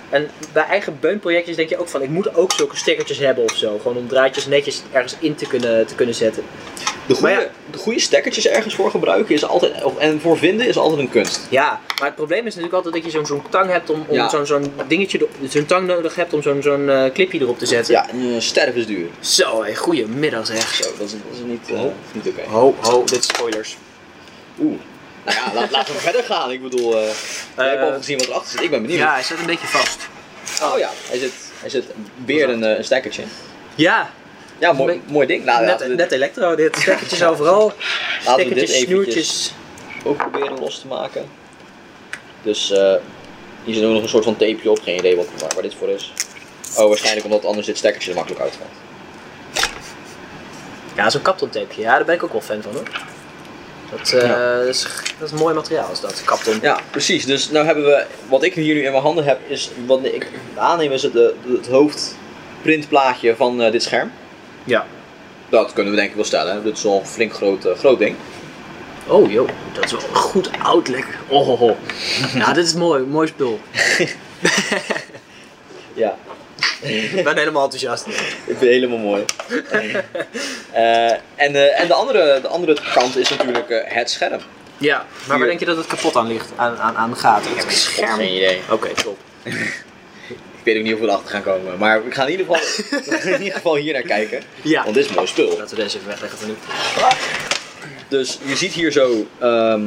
[0.10, 3.56] En bij eigen beunprojectjes denk je ook van, ik moet ook zulke stekkertjes hebben of
[3.56, 3.78] zo.
[3.78, 6.44] Gewoon om draadjes netjes ergens in te kunnen, te kunnen zetten.
[7.10, 7.48] De goede, ja.
[7.72, 11.10] de goede stekkertjes ergens voor gebruiken is altijd, of, en voor vinden is altijd een
[11.10, 11.42] kunst.
[11.50, 14.16] Ja, maar het probleem is natuurlijk altijd dat je zo'n zo'n tang hebt om, om
[14.16, 14.30] Ja.
[14.30, 17.94] zo'n zo'n dingetje, zo'n tang nodig hebt om zo'n zo'n eh, clipje erop te zetten.
[17.94, 19.08] Ja, en uh, sterf is duur.
[19.20, 20.74] Zo, hé, goedemiddag zeg.
[20.74, 21.82] Zo, dat is, dat is niet, eh,
[22.12, 22.50] niet oké.
[22.50, 23.78] Ho, ho, dit is spoilers.
[24.60, 24.80] Oeh.
[25.26, 26.52] Nou ja, laat, laten we verder gaan.
[26.52, 27.10] Ik bedoel, eh
[27.58, 28.62] jij hebt al gezien wat erachter zit.
[28.62, 29.00] Ik ben benieuwd.
[29.00, 29.98] Ja, hij zit een beetje vast.
[30.62, 31.84] Oh ja, hij zit, hij zit
[32.26, 33.24] weer een, eh, een stekkertje.
[33.76, 34.10] Ja,
[34.60, 35.46] Ja, mooi, mooi ding.
[35.46, 36.76] Nou, net, we net elektro, dit.
[36.82, 37.74] Stekkertjes overal.
[38.26, 39.54] Laten we dit snoertjes.
[40.04, 41.26] ook proberen los te maken.
[42.44, 42.94] Dus eh
[43.64, 44.80] hier zit ook nog een soort van tapeje op.
[44.82, 46.14] Geen idee wat, waar, waar dit voor is.
[46.78, 48.70] Oh, waarschijnlijk omdat anders dit stekkertje er makkelijk uitvalt.
[50.96, 51.82] Ja, zo'n kapton tapeje.
[51.82, 52.88] Ja, daar ben ik ook wel fan van hoor.
[53.92, 54.58] Dat, eh, Ja.
[54.58, 54.82] dat, is,
[55.20, 56.60] dat is een mooi materiaal is dat, kapton.
[56.62, 57.26] Ja, precies.
[57.26, 60.28] Dus nou hebben we, wat ik hier nu in mijn handen heb, is wat ik
[60.56, 61.24] aanneem is het, eh,
[61.56, 64.12] het hoofdprintplaatje van dit scherm.
[64.64, 64.86] Ja.
[65.50, 66.54] Dat kunnen we denk ik wel stellen.
[66.54, 66.62] hè.
[66.64, 68.16] Dit is wel een flink groot, eh, groot ding.
[69.08, 71.16] Oh joh, dat is wel goed oud lekker.
[71.28, 71.78] Oh, ho, ho.
[72.36, 73.60] Ja, dit is mooi, mooi spul.
[75.94, 76.18] Ja,
[76.82, 78.08] Ik ben helemaal enthousiast.
[78.08, 78.14] ik
[78.46, 79.26] vind het helemaal mooi.
[80.72, 84.40] Eh, en eh, en de, andere, de andere kant is natuurlijk eh, het scherm.
[84.78, 85.48] Ja, maar waar Hier.
[85.48, 86.50] denk je dat het kapot aan ligt?
[86.56, 87.52] Aan, aan, aan de gaten?
[87.58, 88.18] Het scherm?
[88.18, 88.62] Geen idee.
[88.70, 89.18] Oké, top.
[90.70, 91.78] Ik weet ook niet of we erachter gaan komen.
[91.78, 92.62] Maar we gaan in ieder geval,
[93.06, 94.42] we gaan in ieder geval hier naar kijken.
[94.62, 94.84] Ja.
[94.84, 95.58] Want dit is mooi spul.
[95.58, 96.56] Laten we deze even wegleggen voor nu.
[98.08, 99.82] Dus je ziet hier zo, ehm,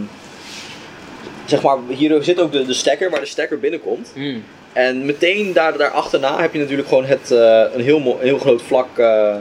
[1.44, 4.10] zeg maar, hier zit ook de, de stekker waar de stekker binnenkomt.
[4.14, 4.44] Hmm.
[4.72, 8.62] En meteen daar, daarachterna heb je natuurlijk gewoon het, eh, een, heel, een heel groot
[8.62, 9.36] vlak, eh,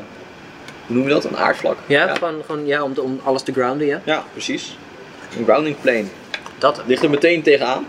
[0.85, 1.23] hoe noem je dat?
[1.23, 1.77] Een aardvlak?
[1.85, 4.01] Ja, ja, Gewoon, gewoon, ja om, om alles te grounden, ja.
[4.03, 4.77] Ja, precies.
[5.37, 6.05] Een grounding plane.
[6.57, 6.81] Dat.
[6.85, 7.85] Ligt er meteen tegenaan.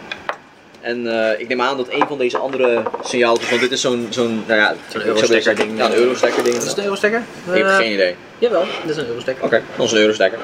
[0.82, 4.06] En eh, ik neem aan dat een van deze andere signaaltjes, want dit is zo'n,
[4.10, 4.74] zo'n nou ja,
[5.04, 5.78] Eurostekker ding.
[5.78, 6.56] Ja, een eurostekker ding.
[6.56, 7.22] Is het een eurostekker?
[7.52, 8.14] Ik heb Eh, geen idee.
[8.38, 9.44] Jawel, dat is een eurostekker.
[9.44, 10.38] Oké, dan is een eurostekker.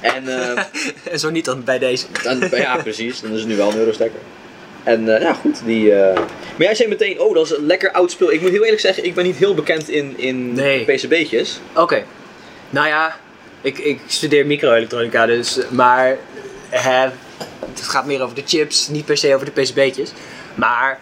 [0.00, 0.62] En eh,
[1.12, 2.06] En zo niet dan bij deze.
[2.22, 3.20] Dan, ja, precies.
[3.20, 4.20] Dan is het nu wel een eurostekker.
[4.82, 5.64] En eh, ja, goed.
[5.64, 8.32] Die, Maar jij zei meteen, oh, dat is een lekker oud spul.
[8.32, 10.84] Ik moet heel eerlijk zeggen, ik ben niet heel bekend in, in Nee.
[10.84, 11.60] PCB'tjes.
[11.74, 12.02] Oké.
[12.70, 13.16] Nou ja,
[13.60, 16.16] ik, ik studeer microelektronica, dus, maar
[16.68, 17.08] hè,
[17.74, 20.12] het gaat meer over de chips, niet per se over de PCB'tjes.
[20.54, 20.98] Maar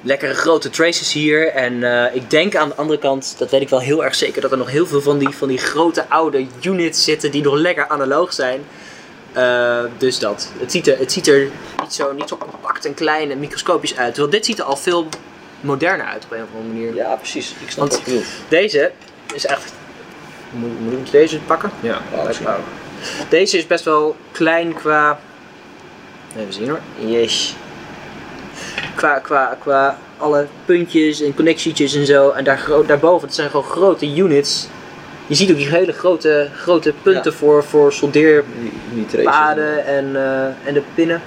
[0.00, 1.48] lekkere grote traces hier.
[1.48, 4.40] En eh, ik denk aan de andere kant, dat weet ik wel heel erg zeker,
[4.40, 7.54] dat er nog heel veel van die, van die grote oude units zitten die nog
[7.54, 8.60] lekker analoog zijn.
[9.32, 10.48] Eh, dus dat.
[10.58, 11.48] Het ziet er, het ziet er
[11.82, 14.14] niet, zo, niet zo compact en klein en microscopisch uit.
[14.14, 15.08] Terwijl dit ziet er al veel
[15.60, 16.94] moderner uit op een of andere manier.
[16.94, 17.54] Ja, precies.
[17.60, 18.02] Ik snap Want-.
[18.48, 18.92] Deze
[19.34, 19.72] is echt.
[20.50, 21.70] Moet, moet ik deze pakken?
[21.80, 22.46] Ja, misschien.
[23.28, 25.20] Deze is best wel klein qua.
[26.38, 26.80] Even zien hoor.
[26.98, 27.54] Yes.
[28.94, 32.30] Qua, qua, qua alle puntjes en connectietjes en zo.
[32.30, 34.66] En daar, daarboven, het zijn gewoon grote units.
[35.26, 40.82] je ziet ook die hele grote, grote punten voor, voor soldeerpaden en, eh, en de
[40.94, 41.22] pinnen.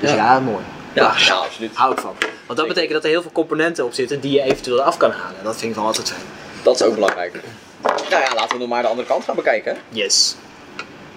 [0.00, 0.16] Dus Ja.
[0.16, 0.64] ja, mooi.
[0.92, 1.70] Ja, ja, absoluut.
[1.74, 2.14] Hou ik van.
[2.46, 5.10] Want dat betekent dat er heel veel componenten op zitten die je eventueel af kan
[5.10, 5.42] halen.
[5.42, 6.20] Dat vind ik wel altijd fijn.
[6.62, 7.40] Dat is ook belangrijk.
[7.82, 9.76] Nou ja, laten we nog maar de andere kant gaan bekijken.
[9.88, 10.36] Yes.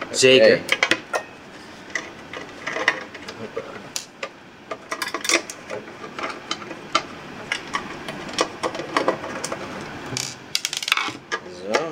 [0.09, 0.59] Zeker.
[11.73, 11.91] Zo.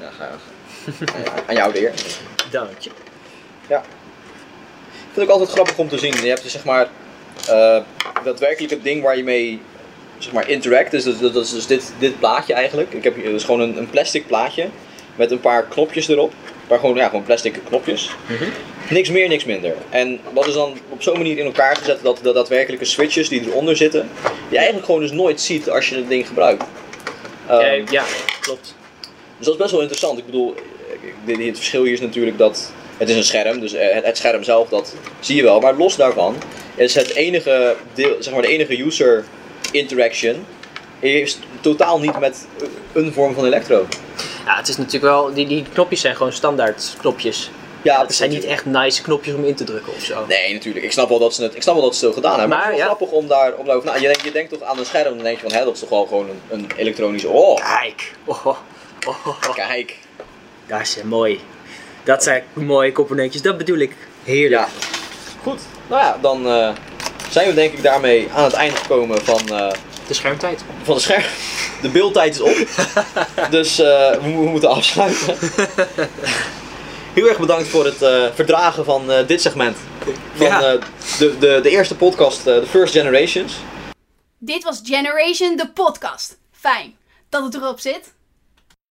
[0.00, 0.40] Ja, graag.
[1.24, 1.92] Ja, Aan jou de eer.
[2.50, 2.90] Dank je.
[3.68, 3.78] Ik
[5.12, 6.14] vind het ook altijd grappig om te zien.
[6.22, 6.88] Je hebt dus zeg maar
[7.48, 7.78] eh
[8.24, 9.60] daadwerkelijk het ding waar je mee
[10.18, 10.90] zeg maar interact.
[10.90, 12.92] Dus dat, dat is dus dit, dit plaatje eigenlijk.
[12.92, 14.68] Ik heb hier dus gewoon een, een plastic plaatje
[15.16, 16.32] met een paar knopjes erop.
[16.68, 18.10] Maar gewoon, ja, gewoon plastic knopjes.
[18.90, 19.74] Niks meer, niks minder.
[19.90, 23.40] En dat is dan op zo'n manier in elkaar gezet dat de daadwerkelijke switches die
[23.46, 24.10] eronder zitten,
[24.48, 26.64] je eigenlijk gewoon dus nooit ziet als je het ding gebruikt.
[27.46, 28.04] Ehm, Ja, ja,
[28.40, 28.74] klopt.
[29.36, 30.18] dus dat is best wel interessant.
[30.18, 30.54] Ik bedoel,
[31.26, 34.68] het verschil hier is natuurlijk dat het is een scherm, dus eh, het, scherm zelf
[34.68, 35.60] dat zie je wel.
[35.60, 36.36] Maar los daarvan
[36.74, 39.24] is het enige deel, zeg maar de enige user
[39.70, 40.46] interaction
[41.00, 42.46] is totaal niet met
[42.92, 43.86] een vorm van elektro.
[44.46, 47.50] Ja, het is natuurlijk wel, die, die knopjes zijn gewoon standaard knopjes.
[47.82, 50.24] Ja, Het zijn niet echt nice knopjes om in te drukken of zo.
[50.28, 50.84] Nee, natuurlijk.
[50.84, 52.58] Ik snap wel dat ze het, ik snap wel dat ze het zo gedaan hebben.
[52.58, 52.94] Maar, het is wel ja.
[52.96, 53.94] grappig om daar om daarover na.
[53.96, 55.80] Je, denkt- je denkt toch aan een scherm, dan denk je van, hè, dat is
[55.80, 57.28] toch wel gewoon een, een elektronische.
[57.28, 58.12] Oh, Kijk.
[58.24, 58.56] Oh, oh,
[59.06, 59.54] oh, oh.
[59.54, 59.96] kijk.
[60.72, 61.40] Dat is mooi.
[62.04, 63.96] Dat zijn mooie componentjes, dat bedoel ik.
[64.24, 64.60] Heerlijk.
[64.62, 64.68] Ja.
[65.42, 65.60] Goed.
[65.88, 66.70] Nou ja, dan eh,
[67.30, 69.70] zijn we denk ik daarmee aan het einde gekomen van, eh,
[70.06, 70.64] De schermtijd.
[70.82, 71.22] van de scherm.
[71.82, 72.56] De beeldtijd is op.
[73.50, 75.36] dus eh, we, mo- we moeten afsluiten.
[77.14, 79.76] Heel erg bedankt voor het eh, verdragen van eh, dit segment.
[80.34, 80.62] Van Ja.
[80.62, 80.80] eh,
[81.18, 83.52] de, de, de eerste podcast, eh, The First Generations.
[84.38, 86.36] Dit was Generation, de podcast.
[86.60, 86.94] Fijn
[87.28, 88.12] dat het erop zit.